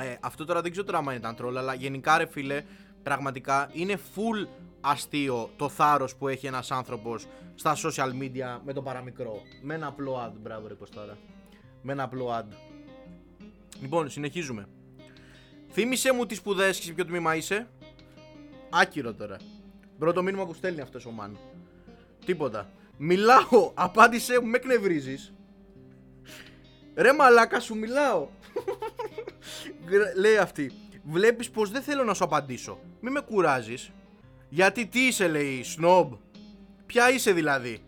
Ε, 0.05 0.16
αυτό 0.21 0.44
τώρα 0.44 0.61
δεν 0.62 0.71
ξέρω 0.71 0.87
τώρα 0.87 0.99
αν 0.99 1.16
ήταν 1.16 1.37
τρόλ, 1.37 1.57
αλλά 1.57 1.75
γενικά 1.75 2.18
ρε 2.18 2.27
φίλε, 2.27 2.62
πραγματικά 3.03 3.71
είναι 3.73 3.99
full 4.14 4.49
αστείο 4.81 5.51
το 5.57 5.68
θάρρος 5.68 6.16
που 6.16 6.29
έχει 6.29 6.47
ένας 6.47 6.71
άνθρωπος 6.71 7.27
στα 7.55 7.77
social 7.77 8.11
media 8.23 8.61
με 8.64 8.73
το 8.73 8.83
παραμικρό. 8.83 9.42
Με 9.62 9.75
ένα 9.75 9.87
απλό 9.87 10.25
ad, 10.27 10.33
μπράβο 10.42 10.66
ρε 10.68 10.75
Κωστάρα. 10.75 11.18
Με 11.83 11.92
ένα 11.92 12.03
απλό 12.03 12.38
ad. 12.38 12.55
Λοιπόν, 13.81 14.11
συνεχίζουμε. 14.11 14.66
Θύμησέ 15.71 16.12
μου 16.12 16.27
τις 16.27 16.37
σπουδές 16.38 16.79
και 16.79 16.85
σε 16.85 16.92
ποιο 16.92 17.05
τμήμα 17.05 17.35
είσαι. 17.37 17.66
Άκυρο 18.71 19.14
τώρα. 19.14 19.37
Πρώτο 19.99 20.23
μήνυμα 20.23 20.47
που 20.47 20.55
στέλνει 20.55 20.81
αυτός 20.81 21.07
ο 21.07 21.13
man. 21.21 21.31
Τίποτα. 22.25 22.71
Μιλάω, 22.97 23.71
απάντησέ 23.75 24.41
μου, 24.41 24.47
με 24.47 24.57
εκνευρίζεις. 24.57 25.33
Ρε 26.95 27.13
μαλάκα 27.13 27.61
σου 27.61 27.75
μιλάω. 27.77 28.29
Γρα- 29.89 30.13
Λέει 30.17 30.37
αυτή. 30.37 30.73
Βλέπεις 31.03 31.51
πως 31.51 31.71
δεν 31.71 31.83
θέλω 31.83 32.05
να 32.05 32.15
σου 32.15 32.25
απαντήσω. 32.25 32.79
Μη 33.01 33.11
με 33.11 33.21
κουράζεις. 33.21 33.91
Γιατί 34.49 34.87
τι 34.87 35.07
είσαι 35.07 35.29
λέει, 35.29 35.63
σνόμπ. 35.63 36.13
Ποια 36.87 37.11
είσαι 37.11 37.33
δηλαδή. 37.33 37.79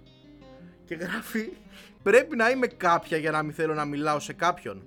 Και 0.85 0.94
γράφει. 0.94 1.49
Πρέπει 2.03 2.37
να 2.37 2.51
είμαι 2.51 2.66
κάποια 2.66 3.16
για 3.16 3.31
να 3.31 3.42
μην 3.42 3.55
θέλω 3.55 3.75
να 3.75 3.85
μιλάω 3.85 4.20
σε 4.20 4.33
κάποιον. 4.33 4.83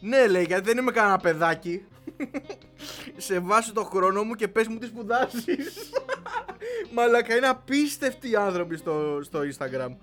Ναι 0.00 0.26
λέει 0.26 0.44
γιατί 0.44 0.62
δεν 0.62 0.78
είμαι 0.78 0.90
κανένα 0.92 1.16
παιδάκι. 1.18 1.84
σε 3.16 3.38
βάση 3.38 3.72
το 3.72 3.84
χρόνο 3.84 4.22
μου 4.24 4.34
και 4.34 4.48
πες 4.48 4.66
μου 4.68 4.78
τι 4.78 4.86
σπουδάζεις. 4.86 5.90
Μαλακα 6.94 7.36
είναι 7.36 7.46
απίστευτοι 7.46 8.30
οι 8.30 8.36
άνθρωποι 8.36 8.76
στο, 8.76 9.20
στο 9.22 9.40
Instagram. 9.40 9.96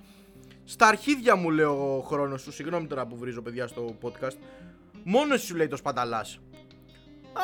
Στα 0.63 0.87
αρχίδια 0.87 1.35
μου 1.35 1.49
λέω 1.49 1.97
ο 1.97 2.01
χρόνος 2.01 2.41
σου. 2.41 2.51
Συγγνώμη 2.51 2.87
τώρα 2.87 3.07
που 3.07 3.17
βρίζω 3.17 3.41
παιδιά 3.41 3.67
στο 3.67 3.97
podcast. 4.01 4.37
Μόνος 5.03 5.37
εσύ 5.37 5.45
σου 5.45 5.55
λέει 5.55 5.67
το 5.67 5.75
σπαταλάς. 5.75 6.39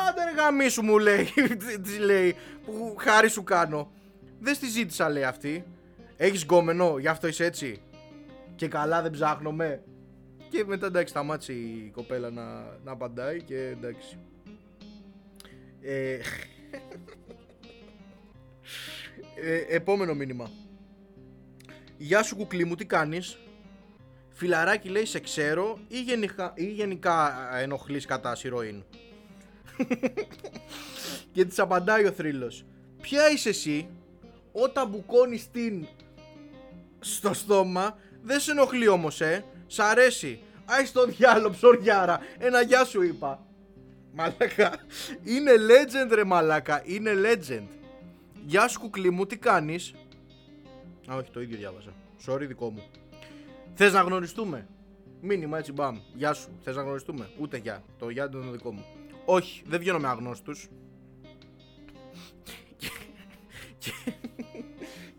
Άντε 0.08 0.24
ρε 0.24 0.42
γαμίσου 0.42 0.82
μου 0.82 0.98
λέει. 0.98 1.24
Τι 1.84 1.98
λέει. 1.98 2.36
Που 2.64 2.94
χάρη 2.98 3.28
σου 3.28 3.42
κάνω. 3.42 3.92
Δεν 4.40 4.54
στη 4.54 4.68
ζήτησα 4.68 5.08
λέει 5.08 5.24
αυτή. 5.24 5.64
Έχεις 6.16 6.42
γκόμενο, 6.42 6.98
γι' 6.98 7.08
αυτό 7.08 7.26
είσαι 7.26 7.44
έτσι. 7.44 7.82
Και 8.56 8.68
καλά 8.68 9.02
δεν 9.02 9.10
ψάχνομαι. 9.10 9.82
Και 10.50 10.64
μετά 10.66 10.86
εντάξει 10.86 11.10
σταμάτησε 11.10 11.52
η 11.52 11.90
κοπέλα 11.94 12.30
να, 12.30 12.42
να 12.84 12.92
απαντάει 12.92 13.42
και 13.42 13.66
εντάξει. 13.66 14.18
Ε, 15.80 16.18
ε, 19.42 19.64
επόμενο 19.68 20.14
μήνυμα. 20.14 20.50
Γεια 21.96 22.22
σου 22.22 22.36
κουκλί 22.36 22.64
μου, 22.64 22.74
τι 22.74 22.84
κάνεις; 22.84 23.38
Φιλαράκι 24.28 24.88
λέει 24.88 25.04
σε 25.04 25.20
ξέρω 25.20 25.78
ή 25.88 26.00
γενικά, 26.00 26.52
ή 26.54 26.64
γενικά 26.64 27.48
ενοχλείς 27.56 28.04
κατά 28.04 28.34
σιροήν 28.34 28.84
Και 31.32 31.44
της 31.44 31.58
απαντάει 31.58 32.06
ο 32.06 32.12
θρύλος. 32.12 32.64
Ποια 33.00 33.30
είσαι 33.30 33.48
εσύ; 33.48 33.88
Όταν 34.52 34.88
μπουκώνεις 34.88 35.50
την 35.50 35.86
στο 37.00 37.34
στόμα 37.34 37.98
Δεν 38.22 38.40
σε 38.40 38.50
ενοχλεί 38.50 38.88
όμως 38.88 39.20
ε. 39.20 39.44
Σ' 39.66 39.78
αρέσει. 39.78 40.40
Άι 40.64 40.86
στο 40.86 41.04
διάλο 41.04 41.50
ψωριάρα. 41.50 42.20
Ένα 42.38 42.60
γεια 42.60 42.84
σου 42.84 43.02
είπα 43.02 43.46
Μαλάκα. 44.12 44.72
Είναι 45.22 45.50
legend 45.52 46.10
ρε 46.14 46.24
μαλάκα. 46.24 46.82
Είναι 46.84 47.10
legend 47.14 47.66
Γεια 48.46 48.68
σου 48.68 48.80
κουκλί 48.80 49.10
μου 49.10 49.26
τι 49.26 49.36
κάνεις; 49.36 49.94
Α 51.10 51.16
όχι 51.16 51.30
το 51.30 51.40
ίδιο 51.40 51.56
διάβασα. 51.56 51.92
Sorry 52.26 52.44
δικό 52.46 52.70
μου. 52.70 52.82
Θες 53.74 53.92
να 53.92 54.00
γνωριστούμε; 54.00 54.68
Μήνυμα 55.20 55.58
έτσι 55.58 55.72
μπαμ. 55.72 55.98
Γεια 56.14 56.32
σου. 56.32 56.48
Θες 56.62 56.76
να 56.76 56.82
γνωριστούμε; 56.82 57.28
Ούτε 57.40 57.56
γεια. 57.56 57.82
Το 57.98 58.08
γεια 58.08 58.24
ήταν 58.24 58.44
το 58.44 58.50
δικό 58.50 58.72
μου. 58.72 58.84
Όχι 59.24 59.62
δεν 59.66 59.78
βγαίνω 59.80 59.98
με 59.98 60.08
αγνώστους. 60.08 60.68
Και, 62.78 62.88
και, 63.78 63.90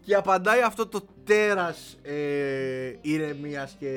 και 0.02 0.16
απαντάει 0.16 0.62
αυτό 0.62 0.88
το 0.88 1.06
τέρας 1.24 1.98
ε, 2.02 2.94
ηρεμίας 3.02 3.76
και 3.80 3.90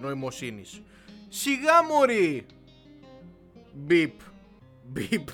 νοημοσύνης. 0.00 0.82
Σιγά 1.28 1.84
μωρή! 1.90 2.46
Μπιπ 3.74 4.12
Μπιπ 4.86 5.28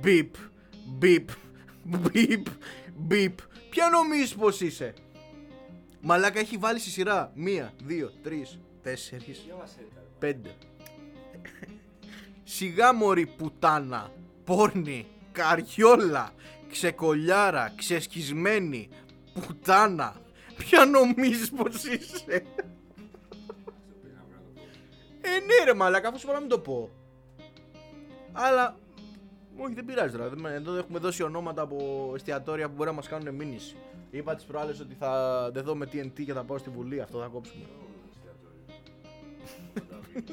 Μπιπ 0.00 0.34
Μπιπ 0.86 1.28
Μπιπ 1.88 2.46
Μπιπ. 2.96 3.38
Ποια 3.70 3.88
νομίζεις 3.88 4.34
πως 4.34 4.60
είσαι; 4.60 4.94
Μαλάκα 6.00 6.40
έχει 6.40 6.56
βάλει 6.56 6.78
στη 6.78 6.90
σειρά. 6.90 7.32
Μία, 7.34 7.72
δύο, 7.84 8.12
τρεις, 8.22 8.58
τέσσερις, 8.82 9.46
πέντε. 10.18 10.50
Σιγά 12.44 12.92
μωρή 12.92 13.26
πουτάνα. 13.26 14.12
Πόρνη 14.44 15.06
Καριόλα 15.32 16.32
Ξεκολιάρα 16.70 17.72
Ξεσκισμένη 17.76 18.88
Πουτάνα. 19.32 20.16
Ποια 20.56 20.84
νομίζεις 20.84 21.50
πως 21.50 21.84
είσαι; 21.84 22.42
Ε 25.20 25.30
ναι 25.30 25.64
ρε 25.64 25.74
μαλάκα 25.74 26.08
αφού 26.08 26.18
σου 26.18 26.24
είπα 26.26 26.34
να 26.34 26.40
μην 26.40 26.48
το 26.48 26.58
πω. 26.58 26.90
Αλλά 28.32 28.76
όχι, 29.58 29.74
δεν 29.74 29.84
πειράζει 29.84 30.16
τώρα. 30.16 30.28
Δεν 30.28 30.38
με- 30.38 30.52
Εδώ 30.54 30.76
έχουμε 30.76 30.98
δώσει 30.98 31.22
ονόματα 31.22 31.62
από 31.62 32.12
εστιατόρια 32.14 32.68
που 32.68 32.74
μπορεί 32.74 32.88
να 32.88 32.94
μας 32.94 33.08
κάνουν 33.08 33.34
μήνυση. 33.34 33.76
Είπα 34.10 34.34
τις 34.34 34.44
προάλλες 34.44 34.80
ότι 34.80 34.94
θα 34.94 35.50
δεν 35.52 35.64
δω 35.64 35.74
με 35.74 35.88
TNT 35.92 36.24
και 36.24 36.32
θα 36.32 36.44
πάω 36.44 36.58
στη 36.58 36.70
Βουλή. 36.70 37.00
Αυτό 37.00 37.18
θα 37.20 37.26
κόψουμε. 37.26 37.64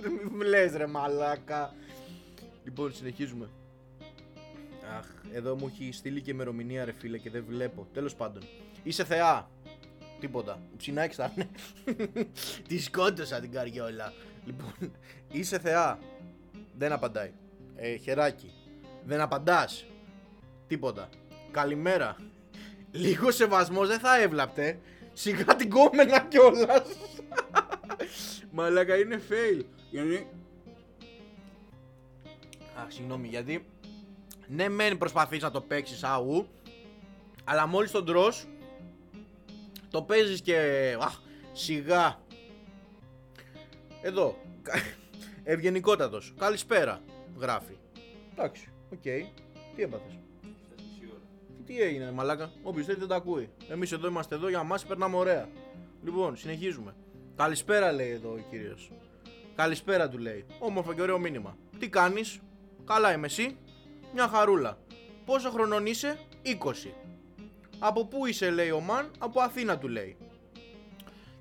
Δεν 0.01 0.11
μου 0.31 0.41
λες 0.41 0.73
ρε 0.75 0.88
μαλάκα. 0.88 1.73
Λοιπόν, 2.63 2.93
συνεχίζουμε. 2.93 3.49
Αχ, 4.97 5.05
εδώ 5.33 5.55
μου 5.55 5.67
έχει 5.73 5.91
στείλει 5.91 6.21
και 6.21 6.31
ημερομηνία 6.31 6.85
ρε 6.85 6.91
φίλε 6.91 7.17
και 7.17 7.29
δεν 7.29 7.45
βλέπω. 7.47 7.88
Τέλος 7.93 8.15
πάντων. 8.15 8.43
Είσαι 8.83 9.03
θεά. 9.03 9.49
Τίποτα. 10.19 10.59
Ψινάκι 10.77 11.15
θα 11.15 11.33
είναι. 11.35 11.49
Τη 12.67 12.79
σκότωσα 12.79 13.39
την 13.39 13.51
καριόλα. 13.51 14.13
Λοιπόν, 14.45 14.73
είσαι 15.31 15.59
θεά. 15.59 15.99
Δεν 16.77 16.91
απαντάει. 16.91 17.31
Ε, 17.75 17.95
χεράκι. 17.95 18.51
Δεν 19.06 19.22
απαντάς. 19.22 19.86
Τίποτα. 20.68 21.10
Καλημέρα. 21.52 22.15
Λίγο 22.91 23.32
σεβασμός 23.32 23.88
δεν 23.88 24.00
θα 24.00 24.22
έβλαπτε. 24.22 24.80
Σιγά 25.13 25.56
την 25.56 25.70
κόμενα 25.70 26.20
κιόλας. 26.20 26.88
Μαλάκα 28.52 28.98
είναι 28.98 29.22
fail. 29.30 29.62
Γιατί. 29.89 30.30
Αχ, 32.76 32.91
συγγνώμη, 32.91 33.28
γιατί. 33.28 33.65
Ναι, 34.48 34.70
μεν 34.70 34.98
προσπαθείς 34.98 35.41
να 35.41 35.52
το 35.52 35.62
παίξεις 35.62 36.04
αού, 36.04 36.48
αλλά 37.44 37.68
μόλις 37.68 37.91
τον 37.91 38.06
τρώ, 38.06 38.34
το 39.89 40.02
παίζεις 40.02 40.41
και. 40.41 40.58
Αχ, 41.00 41.20
σιγά. 41.52 42.20
Εδώ. 44.02 44.38
Ευγενικότατος. 45.44 46.34
Καλησπέρα. 46.38 47.02
Γράφει. 47.39 47.78
Εντάξει, 48.32 48.70
οκ. 48.91 49.02
Τι 49.76 49.82
έπαθες; 49.84 50.19
Φτάσει 50.39 50.88
μισή 50.89 51.12
ώρα. 51.12 51.21
Τι 51.65 51.82
έγινε, 51.82 52.12
μαλάκα; 52.12 52.52
Όποιος 52.63 52.86
θέλει 52.86 53.00
δεν 53.00 53.08
τα 53.08 53.15
ακούει. 53.15 53.50
Εμείς 53.69 53.91
εδώ 53.91 54.08
είμαστε 54.08 54.36
εδώ 54.36 54.50
για 54.50 54.63
μας, 54.63 54.86
περνάμε 54.86 55.15
ωραία. 55.15 55.50
Λοιπόν, 56.04 56.36
συνεχίζουμε. 56.36 56.95
Καλησπέρα, 57.36 57.91
λέει 57.91 58.10
εδώ 58.10 58.30
ο 58.30 58.39
κύριος. 58.50 58.91
Καλησπέρα, 59.56 60.10
του 60.10 60.17
λέει. 60.17 60.45
Όμορφο 60.60 60.93
και 60.93 61.02
ωραίο 61.02 61.19
μήνυμα. 61.19 61.58
Τι 61.80 61.89
κάνεις, 61.89 62.39
Καλά 62.86 63.13
είμαι 63.13 63.26
εσύ. 63.26 63.58
Μια 64.13 64.28
χαρούλα. 64.28 64.78
Πόσο 65.26 65.50
χρονών 65.50 65.86
είσαι, 65.86 66.19
20. 66.41 66.93
Από 67.80 68.06
πού 68.06 68.26
είσαι, 68.26 68.50
λέει 68.50 68.71
ο 68.71 68.80
Μαν, 68.80 69.12
από 69.19 69.41
Αθήνα 69.41 69.78
του 69.78 69.88
λέει. 69.88 70.17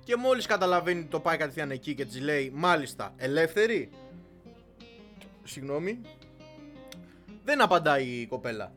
Και 0.03 0.15
μόλις 0.15 0.45
καταλαβαίνει 0.45 0.99
ότι 0.99 1.09
το 1.09 1.19
πάει 1.19 1.37
κατευθείαν 1.37 1.71
εκεί 1.71 1.95
και 1.95 2.05
της 2.05 2.21
λέει, 2.21 2.51
Μάλιστα, 2.55 3.13
ελεύθερη. 3.17 3.89
Συγγνώμη. 5.43 6.01
Δεν 7.45 7.61
απαντάει 7.61 8.05
η 8.05 8.25
κοπέλα. 8.25 8.71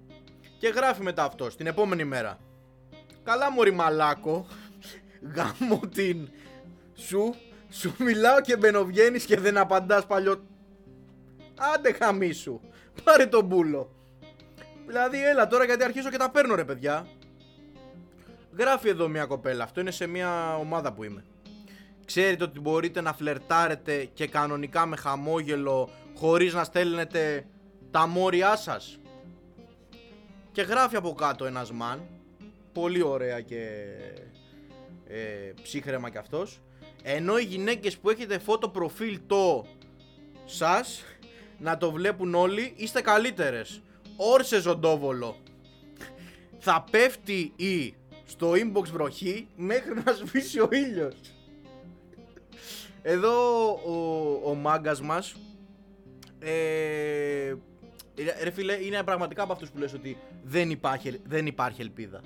Και 0.59 0.69
γράφει 0.69 1.03
μετά 1.03 1.25
αυτό 1.25 1.47
την 1.57 1.67
επόμενη 1.67 2.05
μέρα. 2.05 2.39
Καλά 3.23 3.53
μωρή 3.53 3.71
μαλάκο. 3.71 4.47
Γάμω 5.35 5.81
την. 5.95 6.29
Σου. 6.95 7.35
Σου 7.71 7.95
μιλάω 7.99 8.41
και 8.41 8.57
μπαινοβγαίνεις 8.57 9.25
και 9.25 9.41
δεν 9.41 9.57
απαντάς 9.57 10.07
παλιό. 10.07 10.45
Άντε 11.75 11.93
χαμίσου. 11.93 12.61
Πάρε 13.05 13.27
τον 13.27 13.45
μπούλο. 13.45 13.93
Δηλαδή 14.87 15.25
έλα 15.25 15.47
τώρα 15.47 15.65
γιατί 15.65 15.85
αρχίζω 15.85 16.11
και 16.11 16.17
τα 16.17 16.31
παίρνω 16.31 16.55
ρε 16.55 16.65
παιδιά. 16.65 17.07
Γράφει 18.59 18.89
εδώ 18.89 19.09
μια 19.09 19.27
κοπέλα. 19.27 19.65
Αυτό 19.65 19.81
είναι 19.81 19.91
σε 19.91 20.07
μια 20.07 20.57
ομάδα 20.57 20.93
που 20.93 21.05
είμαι. 21.05 21.25
Ξέρετε 22.05 22.45
ότι 22.45 22.61
μπορείτε 22.61 23.01
να 23.01 23.13
φλερτάρετε 23.13 24.05
και 24.05 24.27
κανονικά 24.27 24.87
με 24.87 24.97
χαμόγελο 24.97 25.89
χωρίς 26.15 26.55
να 26.55 26.65
στέλνετε 26.65 27.47
τα 27.91 28.07
μόρια 28.07 28.57
σας. 28.57 28.99
Και 30.53 30.63
γράφει 30.63 30.97
από 30.97 31.15
κάτω 31.15 31.45
ένας 31.45 31.73
μαν, 31.73 32.07
πολύ 32.73 33.03
ωραία 33.03 33.41
και 33.41 33.85
ε, 35.07 35.53
ψύχρεμα 35.63 36.11
κι 36.11 36.19
αυτός, 36.19 36.61
ενώ 37.03 37.39
οι 37.39 37.45
γυναίκες 37.45 37.99
που 37.99 38.11
έχετε 38.11 38.39
φώτο 38.39 38.69
προφίλ 38.69 39.21
το 39.27 39.67
σας, 40.45 41.05
να 41.59 41.77
το 41.77 41.91
βλέπουν 41.91 42.35
όλοι, 42.35 42.73
είστε 42.77 43.01
καλύτερες. 43.01 43.81
Όρσε 44.17 44.61
ζωντόβολο. 44.61 45.37
Θα 46.59 46.85
πέφτει 46.91 47.53
η 47.57 47.95
στο 48.25 48.51
inbox 48.51 48.85
βροχή 48.93 49.49
μέχρι 49.57 49.95
να 50.05 50.13
σβήσει 50.13 50.61
ο 50.61 50.69
ήλιος. 50.73 51.15
Εδώ 53.03 53.69
ο, 53.71 54.51
ο 54.51 54.55
μάγκας 54.55 55.01
μας 55.01 55.35
ε, 56.39 57.55
ρε 58.43 58.51
φίλε, 58.51 58.85
είναι 58.85 59.03
πραγματικά 59.03 59.43
από 59.43 59.53
αυτούς 59.53 59.71
που 59.71 59.79
λες 59.79 59.93
ότι 59.93 60.17
δεν 60.43 60.71
υπάρχει, 60.71 61.21
δεν 61.27 61.47
υπάρχει 61.47 61.81
ελπίδα. 61.81 62.21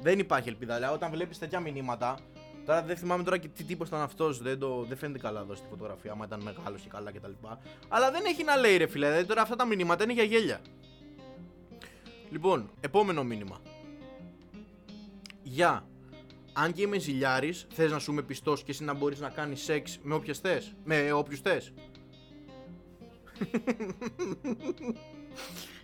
Δεν 0.00 0.18
υπάρχει 0.18 0.48
ελπίδα. 0.48 0.74
Δηλαδή, 0.74 0.94
όταν 0.94 1.10
βλέπεις 1.10 1.38
τέτοια 1.38 1.60
μηνύματα, 1.60 2.18
τώρα 2.64 2.82
δεν 2.82 2.96
θυμάμαι 2.96 3.22
τώρα 3.22 3.38
και 3.38 3.48
τι 3.48 3.64
τύπος 3.64 3.88
ήταν 3.88 4.00
αυτός, 4.00 4.42
δεν, 4.42 4.58
το, 4.58 4.84
δεν 4.88 4.96
φαίνεται 4.96 5.18
καλά 5.18 5.40
εδώ 5.40 5.54
στη 5.54 5.66
φωτογραφία, 5.70 6.12
άμα 6.12 6.24
ήταν 6.24 6.40
μεγάλος 6.42 6.80
και 6.80 6.88
καλά 6.88 7.12
κτλ. 7.12 7.30
Αλλά 7.88 8.10
δεν 8.10 8.24
έχει 8.24 8.44
να 8.44 8.56
λέει 8.56 8.76
ρε 8.76 8.86
φίλε, 8.86 9.06
δηλαδή 9.06 9.26
τώρα 9.26 9.42
αυτά 9.42 9.56
τα 9.56 9.66
μηνύματα 9.66 10.04
είναι 10.04 10.12
για 10.12 10.24
γέλια. 10.24 10.60
Λοιπόν, 12.30 12.70
επόμενο 12.80 13.24
μήνυμα. 13.24 13.60
Γεια. 15.42 15.86
Αν 16.52 16.72
και 16.72 16.82
είμαι 16.82 16.98
ζηλιάρης, 16.98 17.66
θες 17.72 17.90
να 17.90 17.98
σου 17.98 18.12
είμαι 18.12 18.22
πιστός 18.22 18.62
και 18.62 18.70
εσύ 18.70 18.84
να 18.84 18.94
μπορείς 18.94 19.20
να 19.20 19.28
κάνεις 19.28 19.62
σεξ 19.62 19.98
με 20.02 20.14
όποιες 20.14 20.38
θες, 20.38 20.74
με 20.84 21.12
όποιους 21.12 21.40
θες; 21.40 21.72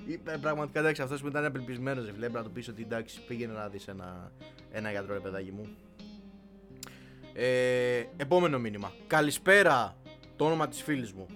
Είπε, 0.06 0.38
πραγματικά 0.40 0.78
εντάξει, 0.78 1.02
αυτός 1.02 1.20
που 1.20 1.26
ήταν 1.26 1.44
απελπισμένος, 1.44 2.04
ρε 2.04 2.12
φίλε, 2.12 2.28
πρέπει 2.28 2.34
να 2.34 2.42
του 2.42 2.50
πεις 2.50 2.68
ότι 2.68 2.82
εντάξει, 2.82 3.20
πήγαινε 3.26 3.52
να 3.52 3.68
δεις 3.68 3.88
ένα, 3.88 4.32
ένα 4.70 4.90
γιατρό, 4.90 5.14
ρε 5.14 5.20
παιδάκι 5.20 5.52
μου. 5.52 5.68
Ε, 7.32 8.04
επόμενο 8.16 8.58
μήνυμα. 8.58 8.92
Καλησπέρα, 9.06 9.96
το 10.36 10.44
όνομα 10.44 10.68
της 10.68 10.82
φίλης 10.82 11.12
μου. 11.12 11.26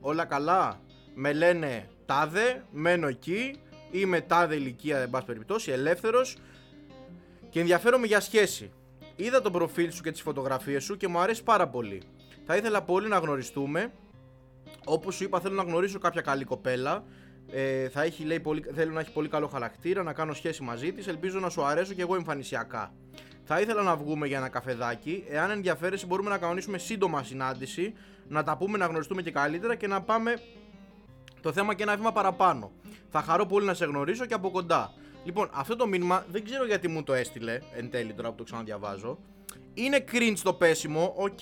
Όλα 0.00 0.24
καλά; 0.24 0.80
Με 1.14 1.32
λένε 1.32 1.88
τάδε, 2.06 2.64
μένω 2.70 3.06
εκεί. 3.06 3.56
Είμαι 3.90 4.20
τάδε 4.20 4.54
ηλικία, 4.54 4.98
εν 4.98 5.10
πάση 5.10 5.26
περιπτώσει, 5.26 5.70
ελεύθερος 5.70 6.36
και 7.50 7.60
ενδιαφέρομαι 7.60 8.06
για 8.06 8.20
σχέση. 8.20 8.72
Είδα 9.16 9.40
το 9.40 9.50
προφίλ 9.50 9.92
σου 9.92 10.02
και 10.02 10.10
τις 10.10 10.22
φωτογραφίες 10.22 10.84
σου 10.84 10.96
και 10.96 11.08
μου 11.08 11.18
αρέσει 11.18 11.42
πάρα 11.42 11.68
πολύ. 11.68 12.02
Θα 12.46 12.56
ήθελα 12.56 12.82
πολύ 12.82 13.08
να 13.08 13.18
γνωριστούμε 13.18 13.92
Όπως 14.84 15.14
σου 15.14 15.24
είπα, 15.24 15.40
θέλω 15.40 15.54
να 15.54 15.62
γνωρίσω 15.62 15.98
κάποια 15.98 16.20
καλή 16.20 16.44
κοπέλα. 16.44 17.04
Ε, 17.50 17.88
θα 17.88 18.02
έχει, 18.02 18.24
λέει, 18.24 18.40
πολύ, 18.40 18.64
θέλω 18.74 18.92
να 18.92 19.00
έχει 19.00 19.12
πολύ 19.12 19.28
καλό 19.28 19.46
χαρακτήρα, 19.46 20.02
να 20.02 20.12
κάνω 20.12 20.32
σχέση 20.32 20.62
μαζί 20.62 20.92
της. 20.92 21.06
Ελπίζω 21.06 21.40
να 21.40 21.48
σου 21.48 21.64
αρέσω 21.64 21.92
και 21.92 22.02
εγώ 22.02 22.14
εμφανισιακά. 22.14 22.94
Θα 23.44 23.60
ήθελα 23.60 23.82
να 23.82 23.96
βγούμε 23.96 24.26
για 24.26 24.36
ένα 24.36 24.48
καφεδάκι. 24.48 25.24
Εάν 25.28 25.50
ενδιαφέρεσαι, 25.50 26.06
μπορούμε 26.06 26.30
να 26.30 26.38
κανονίσουμε 26.38 26.78
σύντομα 26.78 27.22
συνάντηση, 27.22 27.94
να 28.28 28.42
τα 28.42 28.56
πούμε, 28.56 28.78
να 28.78 28.86
γνωριστούμε 28.86 29.22
και 29.22 29.30
καλύτερα 29.30 29.74
και 29.74 29.86
να 29.86 30.02
πάμε 30.02 30.34
το 31.40 31.52
θέμα 31.52 31.74
και 31.74 31.82
ένα 31.82 31.96
βήμα 31.96 32.12
παραπάνω. 32.12 32.72
Θα 33.10 33.22
χαρώ 33.22 33.46
πολύ 33.46 33.66
να 33.66 33.74
σε 33.74 33.84
γνωρίσω 33.84 34.26
και 34.26 34.34
από 34.34 34.50
κοντά. 34.50 34.92
Λοιπόν, 35.24 35.50
αυτό 35.52 35.76
το 35.76 35.86
μήνυμα 35.86 36.24
δεν 36.30 36.44
ξέρω 36.44 36.66
γιατί 36.66 36.88
μου 36.88 37.02
το 37.02 37.12
έστειλε 37.14 37.58
εν 37.76 37.90
τέλει 37.90 38.12
τώρα 38.12 38.30
που 38.30 38.34
το 38.36 38.44
ξαναδιαβάζω. 38.44 39.18
Είναι 39.74 40.04
cringe 40.12 40.38
το 40.42 40.52
πέσιμο, 40.52 41.14
οκ, 41.16 41.38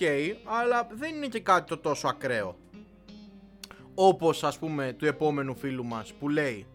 αλλά 0.61 0.87
δεν 0.91 1.15
είναι 1.15 1.27
και 1.27 1.39
κάτι 1.39 1.67
το 1.67 1.77
τόσο 1.77 2.07
ακραίο 2.07 2.57
όπως 3.95 4.43
ας 4.43 4.57
πούμε 4.59 4.93
του 4.97 5.05
επόμενου 5.05 5.55
φίλου 5.55 5.85
μας 5.85 6.13
που 6.13 6.29
λέει 6.29 6.65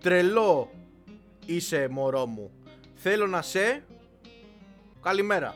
τρελό 0.00 0.70
είσαι 1.46 1.88
μωρό 1.88 2.26
μου. 2.26 2.50
Θέλω 2.94 3.26
να 3.26 3.42
σε 3.42 3.84
καλημέρα. 5.02 5.54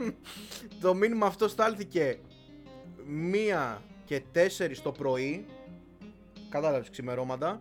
Το 0.82 0.94
μήνυμα 0.94 1.26
αυτό 1.26 1.48
στάλθηκε 1.48 2.18
μία 3.06 3.82
και 4.04 4.22
τέσσερις 4.32 4.82
το 4.82 4.92
πρωί. 4.92 5.46
Κατάλαβες 6.48 6.90
ξημερώματα. 6.90 7.58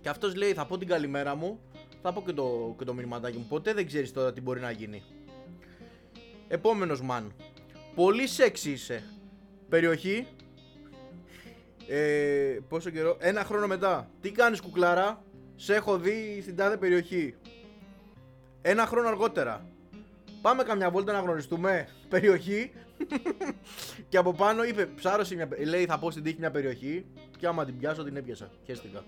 Και 0.00 0.08
αυτός 0.08 0.34
λέει 0.34 0.52
θα 0.52 0.66
πω 0.66 0.78
την 0.78 0.88
καλημέρα 0.88 1.34
μου. 1.34 1.60
Θα 2.02 2.12
πω 2.12 2.22
και 2.22 2.32
το, 2.32 2.74
και 2.78 2.84
το 2.84 2.94
μηνυματάκι 2.94 3.36
μου. 3.36 3.46
Ποτέ 3.48 3.72
δεν 3.74 3.86
ξέρεις 3.86 4.12
τώρα 4.12 4.32
τι 4.32 4.40
μπορεί 4.40 4.60
να 4.60 4.70
γίνει 4.70 5.02
επόμενος 6.48 7.02
μαν 7.02 7.32
πολύ 7.94 8.26
σεξι 8.26 8.70
είσαι. 8.70 9.02
Περιοχή 9.68 10.26
ε, 11.88 12.58
πόσο 12.68 12.90
καιρό, 12.90 13.16
ένα 13.20 13.44
χρόνο 13.44 13.66
μετά. 13.66 14.10
Τι 14.20 14.30
κάνεις 14.30 14.60
κουκλάρα, 14.60 15.22
σε 15.56 15.74
έχω 15.74 15.98
δει 15.98 16.38
στην 16.42 16.56
τάδε 16.56 16.76
περιοχή. 16.76 17.34
Ένα 18.62 18.86
χρόνο 18.86 19.08
αργότερα. 19.08 19.66
Πάμε 20.42 20.62
καμιά 20.62 20.90
βόλτα 20.90 21.12
να 21.12 21.18
γνωριστούμε; 21.20 21.88
Περιοχή. 22.08 22.72
και 24.08 24.16
από 24.16 24.32
πάνω 24.32 24.64
είπε, 24.64 24.86
ψάρωσε 24.86 25.34
μια. 25.34 25.48
Λέει, 25.66 25.84
θα 25.84 25.98
πω 25.98 26.10
στην 26.10 26.22
τύχη 26.22 26.36
μια 26.38 26.50
περιοχή. 26.50 27.06
Και 27.38 27.46
άμα 27.46 27.64
την 27.64 27.78
πιάσω, 27.78 28.04
την 28.04 28.16
έπιασα. 28.16 28.50
Χαίστηκα. 28.66 29.04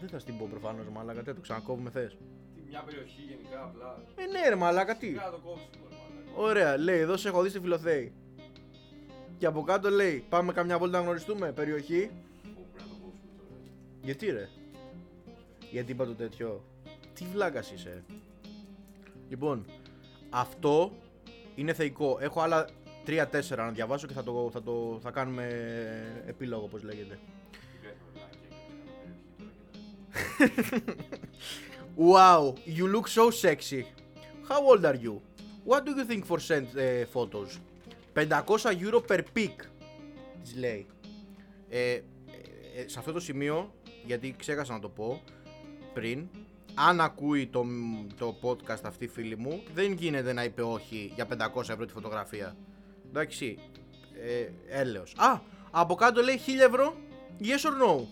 Δεν 0.00 0.08
θα 0.08 0.18
στην 0.18 0.38
πω 0.38 0.46
προφανώς, 0.50 0.86
μαλάκα. 0.92 1.22
Τι 1.22 1.34
το 1.34 1.40
ξανακόβουμε 1.40 1.90
θες; 1.90 2.16
Τι, 2.54 2.60
Μια 2.68 2.82
περιοχή 2.82 3.20
γενικά 3.28 3.62
απλά. 3.62 4.02
Ε, 4.16 4.26
ναι, 4.26 4.48
ρε 4.48 4.54
μαλάκα, 4.54 4.96
τι; 4.96 5.06
Τι 5.08 5.14
να 5.14 5.30
το 5.30 5.38
κόψουμε, 5.44 5.86
μάλλον. 5.90 6.48
Ωραία, 6.48 6.78
λέει, 6.78 6.98
εδώ 6.98 7.16
σε 7.16 7.28
έχω 7.28 7.42
δει 7.42 7.48
στη 7.48 7.60
Φιλοθέη. 7.60 8.12
Και 9.40 9.46
από 9.46 9.62
κάτω 9.62 9.90
λέει, 9.90 10.24
πάμε 10.28 10.52
καμιά 10.52 10.78
βόλτα 10.78 10.98
να 10.98 11.04
γνωριστούμε. 11.04 11.52
Περιοχή. 11.52 12.10
Πού 12.42 12.66
πρέπει 12.72 12.78
να 12.78 12.84
το 12.84 12.94
κόψουμε 13.02 13.32
τώρα. 13.38 13.60
Γιατί 14.02 14.30
ρε; 14.30 14.48
Γιατί 15.70 15.92
είπα 15.92 16.06
το 16.06 16.14
τέτοιο; 16.14 16.64
Τι 17.14 17.24
βλάκας 17.32 17.70
είσαι; 17.70 18.04
Λοιπόν, 19.28 19.66
αυτό 20.30 20.92
είναι 21.54 21.72
θεϊκό. 21.72 22.18
Έχω 22.20 22.40
άλλα 22.40 22.64
30 22.64 22.70
τρία-τέσσερα 23.04 23.64
να 23.64 23.70
διαβάσω 23.70 24.06
και 24.06 24.12
θα, 24.12 24.22
το, 24.22 24.50
θα, 24.52 24.62
το, 24.62 24.98
θα 25.02 25.10
κάνουμε 25.10 25.46
επίλογο, 26.26 26.64
όπως 26.64 26.82
λέγεται. 26.82 27.18
Wow, 31.96 32.54
you 32.66 32.86
look 32.94 33.08
so 33.08 33.30
sexy. 33.30 33.84
How 34.48 34.60
old 34.70 34.84
are 34.84 35.00
you? 35.04 35.20
What 35.64 35.84
do 35.84 35.90
you 35.96 36.04
think 36.04 36.24
for 36.26 36.38
sent 36.38 36.68
uh, 36.76 37.04
photos? 37.14 37.58
500 38.14 38.24
euro 38.80 39.00
per 39.08 39.20
pic, 39.36 39.52
της 40.42 40.56
λέει. 40.56 40.86
Ε, 41.68 41.92
ε, 41.92 42.02
ε, 42.76 42.88
σε 42.88 42.98
αυτό 42.98 43.12
το 43.12 43.20
σημείο, 43.20 43.74
γιατί 44.04 44.34
ξέχασα 44.38 44.72
να 44.72 44.78
το 44.78 44.88
πω 44.88 45.22
πριν, 45.94 46.28
αν 46.74 47.00
ακούει 47.00 47.46
το, 47.46 47.66
το 48.18 48.36
podcast 48.42 48.80
αυτή 48.82 49.04
η 49.04 49.08
φίλη 49.08 49.36
μου, 49.36 49.62
δεν 49.74 49.92
γίνεται 49.92 50.32
να 50.32 50.44
είπε 50.44 50.62
όχι 50.62 51.12
για 51.14 51.26
500 51.54 51.68
ευρώ 51.68 51.86
τη 51.86 51.92
φωτογραφία. 51.92 52.56
Εντάξει, 53.08 53.58
ε, 54.22 54.78
έλεος. 54.80 55.14
Α, 55.16 55.40
από 55.70 55.94
κάτω 55.94 56.22
λέει 56.22 56.40
1000 56.46 56.60
ευρώ, 56.60 56.96
yes 57.40 57.70
or 57.70 57.86
no; 57.86 58.06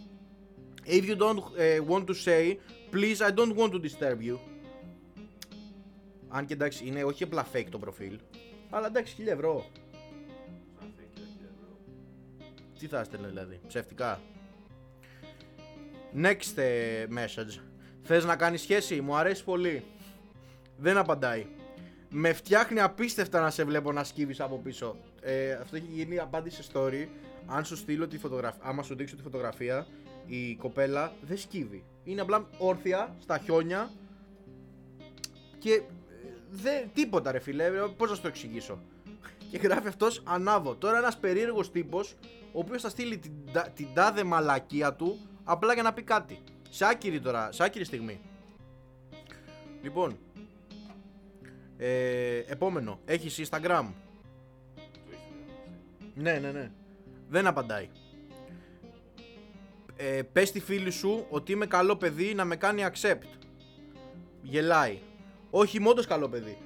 If 0.89 1.05
you 1.05 1.17
don't 1.17 1.43
ε, 1.57 1.81
want 1.89 2.07
to 2.07 2.15
say, 2.15 2.57
please 2.91 3.21
I 3.21 3.31
don't 3.31 3.55
want 3.57 3.73
to 3.73 3.81
disturb 3.81 4.21
you. 4.23 4.39
Αν 6.29 6.47
και 6.47 6.53
εντάξει, 6.53 6.87
είναι 6.87 7.05
όχι 7.05 7.23
απλά 7.23 7.47
fake 7.53 7.67
το 7.71 7.79
προφίλ. 7.79 8.19
Αλλά 8.71 8.87
εντάξει, 8.87 9.17
1000 9.19 9.27
ευρώ. 9.27 9.67
Τι 12.79 12.87
θα 12.87 13.01
έστελνε 13.01 13.29
δηλαδή, 13.29 13.61
ψεύτικα; 13.67 14.21
Next 16.15 16.57
ε, 16.57 17.07
message. 17.15 17.61
Θες 18.03 18.25
να 18.25 18.37
κάνεις 18.37 18.61
σχέση, 18.61 19.01
μου 19.01 19.17
αρέσει 19.17 19.45
πολύ. 19.45 19.85
Δεν 20.77 20.97
απαντάει. 20.97 21.47
Με 22.11 22.33
φτιάχνει 22.33 22.81
απίστευτα 22.81 23.41
να 23.41 23.51
σε 23.51 23.65
βλέπω 23.65 23.93
να 23.93 24.05
σκύβεις 24.05 24.41
από 24.41 24.59
πίσω. 24.59 24.97
Ε, 25.21 25.53
αυτό 25.53 25.77
έχει 25.77 25.87
γίνει 25.89 26.19
απάντηση 26.19 26.63
σε 26.63 26.71
story. 26.73 27.07
Αν 27.47 27.65
σου 27.65 27.77
στείλω 27.77 28.09
τη 28.09 28.19
φωτογραφία, 28.19 28.63
άμα 28.65 28.83
σου 28.83 28.95
δείξω 28.95 29.17
τη 29.17 29.23
φωτογραφία, 29.23 29.87
η 30.27 30.55
κοπέλα 30.55 31.13
δεν 31.23 31.39
σκύβει. 31.39 31.85
Είναι 32.05 32.21
απλά 32.21 32.49
όρθια 32.59 33.17
στα 33.19 33.39
χιόνια 33.39 33.91
και 35.59 35.73
ε, 35.73 35.83
δεν, 36.51 36.91
τίποτα 36.95 37.33
ρε 37.33 37.39
φίλε, 37.39 37.65
ε, 37.65 37.71
πώς 37.97 38.09
να 38.09 38.15
σου 38.17 38.23
το 38.23 38.29
εξηγήσω; 38.29 38.81
Και 39.51 39.57
γράφει 39.59 39.89
αυτός 39.89 40.23
ανάβω. 40.25 40.75
Τώρα 40.75 40.99
ένας 40.99 41.17
περίεργος 41.19 41.71
τύπος, 41.71 42.15
ο 42.53 42.59
οποίος 42.59 42.83
θα 42.83 42.89
στείλει 42.89 43.19
την, 43.19 43.33
τα- 43.53 43.69
την 43.75 43.87
τάδε 43.95 44.25
μαλακία 44.25 44.95
του 44.95 45.19
απλά 45.45 45.75
για 45.75 45.83
να 45.83 45.93
πει 45.93 46.03
κάτι. 46.03 46.39
Σε 46.71 46.85
άκυρη 46.87 47.21
τώρα, 47.21 47.53
σε 47.53 47.65
άκυρη 47.65 47.85
στιγμή. 47.85 48.21
Λοιπόν, 49.83 50.19
ε, 51.77 52.37
επόμενο, 52.39 53.01
έχεις 53.05 53.49
Instagram; 53.51 53.85
Ναι, 56.15 56.33
ναι, 56.33 56.51
ναι. 56.53 56.71
Δεν 57.29 57.47
απαντάει. 57.47 57.89
Ε, 59.97 60.23
πες 60.33 60.49
στη 60.49 60.61
φίλη 60.61 60.91
σου 60.91 61.27
ότι 61.31 61.53
είμαι 61.53 61.67
καλό 61.67 61.97
παιδί 61.97 62.35
να 62.35 62.45
με 62.45 62.57
κάνει 62.57 62.85
accept. 62.93 63.27
Γελάει. 64.43 64.99
Όχι, 65.51 65.77
είμαι 65.77 65.89
όντως 65.89 66.07
καλό 66.07 66.29
παιδί. 66.29 66.59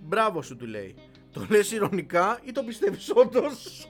Μπράβο 0.00 0.42
σου 0.42 0.56
του 0.56 0.66
λέει. 0.66 0.94
Το 1.36 1.46
λες 1.48 1.72
ηρωνικά 1.72 2.40
ή 2.44 2.52
το 2.52 2.62
πιστεύεις 2.62 3.10
όντως; 3.14 3.88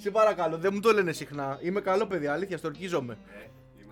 Σε 0.00 0.10
παρακαλώ, 0.10 0.58
δεν 0.58 0.70
μου 0.74 0.80
το 0.80 0.92
λένε 0.92 1.12
συχνά. 1.12 1.58
Είμαι 1.62 1.80
καλό 1.80 2.06
παιδί, 2.06 2.26
αλήθεια, 2.26 2.56
στορκίζομαι. 2.56 3.18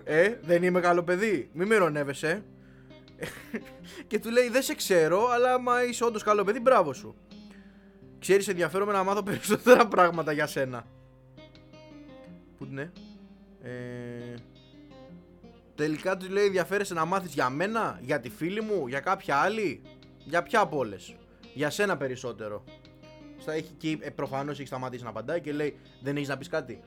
Ε, 0.03 0.37
δεν 0.41 0.63
είμαι 0.63 0.79
καλό 0.79 1.03
παιδί. 1.03 1.49
Μην 1.53 1.67
με 1.67 1.75
ειρωνεύεσαι. 1.75 2.43
και 4.07 4.19
του 4.19 4.29
λέει: 4.29 4.49
Δεν 4.49 4.61
σε 4.61 4.75
ξέρω, 4.75 5.27
αλλά 5.27 5.53
άμα 5.53 5.83
είσαι 5.83 6.03
όντως 6.03 6.23
καλό 6.23 6.43
παιδί, 6.43 6.59
μπράβο 6.59 6.93
σου. 6.93 7.15
Ξέρεις, 8.19 8.47
ενδιαφέρομαι 8.47 8.91
να 8.91 9.03
μάθω 9.03 9.23
περισσότερα 9.23 9.87
πράγματα 9.87 10.31
για 10.31 10.47
σένα. 10.47 10.85
Πού 12.57 12.65
είναι. 12.65 12.91
Ε, 13.61 14.35
τελικά 15.75 16.17
του 16.17 16.29
λέει: 16.29 16.45
Ενδιαφέρεσαι 16.45 16.93
να 16.93 17.05
μάθεις 17.05 17.33
για 17.33 17.49
μένα, 17.49 17.99
για 18.01 18.19
τη 18.19 18.29
φίλη 18.29 18.61
μου, 18.61 18.87
για 18.87 18.99
κάποια 18.99 19.35
άλλη. 19.35 19.81
Για 20.23 20.43
ποια 20.43 20.59
από 20.59 20.77
όλες. 20.77 21.15
Για 21.53 21.69
σένα 21.69 21.97
περισσότερο. 21.97 22.63
Στα 23.37 23.53
έχει 23.53 23.73
και 23.77 23.97
ε, 24.01 24.09
προφανώς 24.09 24.59
έχει 24.59 24.67
σταματήσει 24.67 25.03
να 25.03 25.09
απαντάει 25.09 25.41
και 25.41 25.51
λέει: 25.51 25.79
Δεν 26.01 26.15
έχεις 26.15 26.27
να 26.27 26.37
πεις 26.37 26.47
κάτι. 26.47 26.79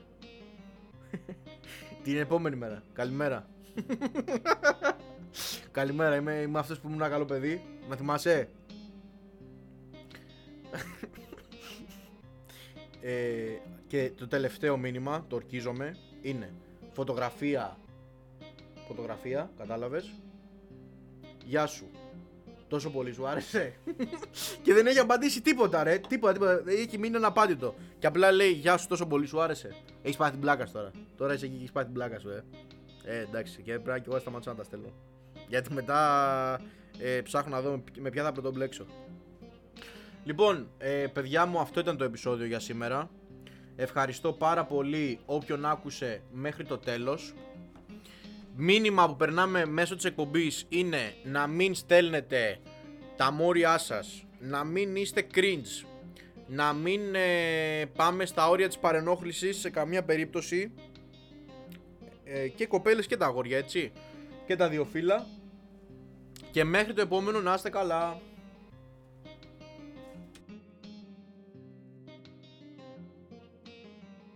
Την 2.03 2.17
επόμενη 2.17 2.55
μέρα. 2.55 2.83
Καλημέρα. 2.93 3.47
Καλημέρα, 5.71 6.15
είμαι, 6.15 6.33
είμαι 6.33 6.59
αυτός 6.59 6.79
που 6.79 6.87
ήμουν 6.87 7.01
ένα 7.01 7.09
καλό 7.09 7.25
παιδί. 7.25 7.61
Με 7.87 7.95
θυμάσαι. 7.95 8.49
ε, 13.01 13.43
και 13.87 14.11
το 14.17 14.27
τελευταίο 14.27 14.77
μήνυμα, 14.77 15.25
το 15.27 15.35
ορκίζομαι, 15.35 15.97
είναι 16.21 16.53
φωτογραφία. 16.91 17.77
Φωτογραφία, 18.87 19.51
κατάλαβες; 19.57 20.13
Γεια 21.45 21.65
σου. 21.65 21.89
Τόσο 22.73 22.89
πολύ 22.89 23.13
σου 23.13 23.27
άρεσε. 23.27 23.73
και 24.63 24.73
δεν 24.73 24.87
έχει 24.87 24.99
απαντήσει 24.99 25.41
τίποτα, 25.41 25.83
ρε. 25.83 25.97
Τίποτα, 26.07 26.33
τίποτα. 26.33 26.63
Έχει 26.65 26.97
μείνει 26.97 27.15
αναπάντητο. 27.15 27.75
Και 27.99 28.07
απλά 28.07 28.31
λέει 28.31 28.51
Γεια 28.51 28.77
σου, 28.77 28.87
τόσο 28.87 29.05
πολύ 29.05 29.25
σου 29.25 29.41
άρεσε. 29.41 29.75
Έχεις 30.01 30.17
πάθει 30.17 30.31
την 30.31 30.39
πλάκα 30.39 30.65
σου 30.65 30.73
τώρα. 30.73 30.91
Τώρα 31.17 31.33
είσαι 31.33 31.45
εκεί 31.45 31.53
και 31.53 31.59
έχεις 31.59 31.71
πάθει 31.71 31.85
την 31.85 31.95
πλάκα 31.95 32.19
σου, 32.19 32.29
ε. 32.29 32.43
Ε, 33.03 33.19
εντάξει, 33.19 33.61
και 33.61 33.79
πρέπει 33.79 33.99
και 33.99 34.05
εγώ 34.05 34.13
να 34.13 34.19
σταματήσω 34.19 34.49
να 34.49 34.55
τα 34.55 34.63
στέλνω. 34.63 34.87
Γιατί 35.47 35.73
μετά 35.73 36.61
ε, 36.99 37.21
ψάχνω 37.21 37.55
να 37.55 37.61
δω 37.61 37.71
με, 37.71 37.83
με 37.99 38.09
ποια 38.09 38.23
θα 38.23 38.31
πρωτομπλέξω. 38.31 38.85
Λοιπόν, 40.23 40.67
ε, 40.77 41.05
παιδιά 41.13 41.45
μου, 41.45 41.59
αυτό 41.59 41.79
ήταν 41.79 41.97
το 41.97 42.03
επεισόδιο 42.03 42.45
για 42.45 42.59
σήμερα. 42.59 43.09
Ευχαριστώ 43.75 44.33
πάρα 44.33 44.65
πολύ 44.65 45.19
όποιον 45.25 45.65
άκουσε 45.65 46.21
μέχρι 46.31 46.65
το 46.65 46.77
τέλος. 46.77 47.33
Μήνυμα 48.55 49.07
που 49.07 49.15
περνάμε 49.15 49.65
μέσω 49.65 49.95
της 49.95 50.05
εκπομπής 50.05 50.65
είναι 50.69 51.13
να 51.23 51.47
μην 51.47 51.75
στέλνετε 51.75 52.59
τα 53.15 53.31
μόρια 53.31 53.77
σας, 53.77 54.25
να 54.39 54.63
μην 54.63 54.95
είστε 54.95 55.27
cringe, 55.33 55.85
να 56.47 56.73
μην 56.73 57.15
ε, 57.15 57.85
πάμε 57.95 58.25
στα 58.25 58.49
όρια 58.49 58.67
της 58.67 58.77
παρενόχλησης 58.77 59.57
σε 59.59 59.69
καμία 59.69 60.03
περίπτωση. 60.03 60.71
Ε, 62.23 62.47
και 62.47 62.65
κοπέλες 62.65 63.07
και 63.07 63.17
τα 63.17 63.25
αγόρια 63.25 63.57
έτσι 63.57 63.91
και 64.45 64.55
τα 64.55 64.69
δύο 64.69 64.85
φύλλα. 64.85 65.25
Και 66.51 66.63
μέχρι 66.63 66.93
το 66.93 67.01
επόμενο 67.01 67.41
να 67.41 67.53
είστε 67.53 67.69
καλά 67.69 68.21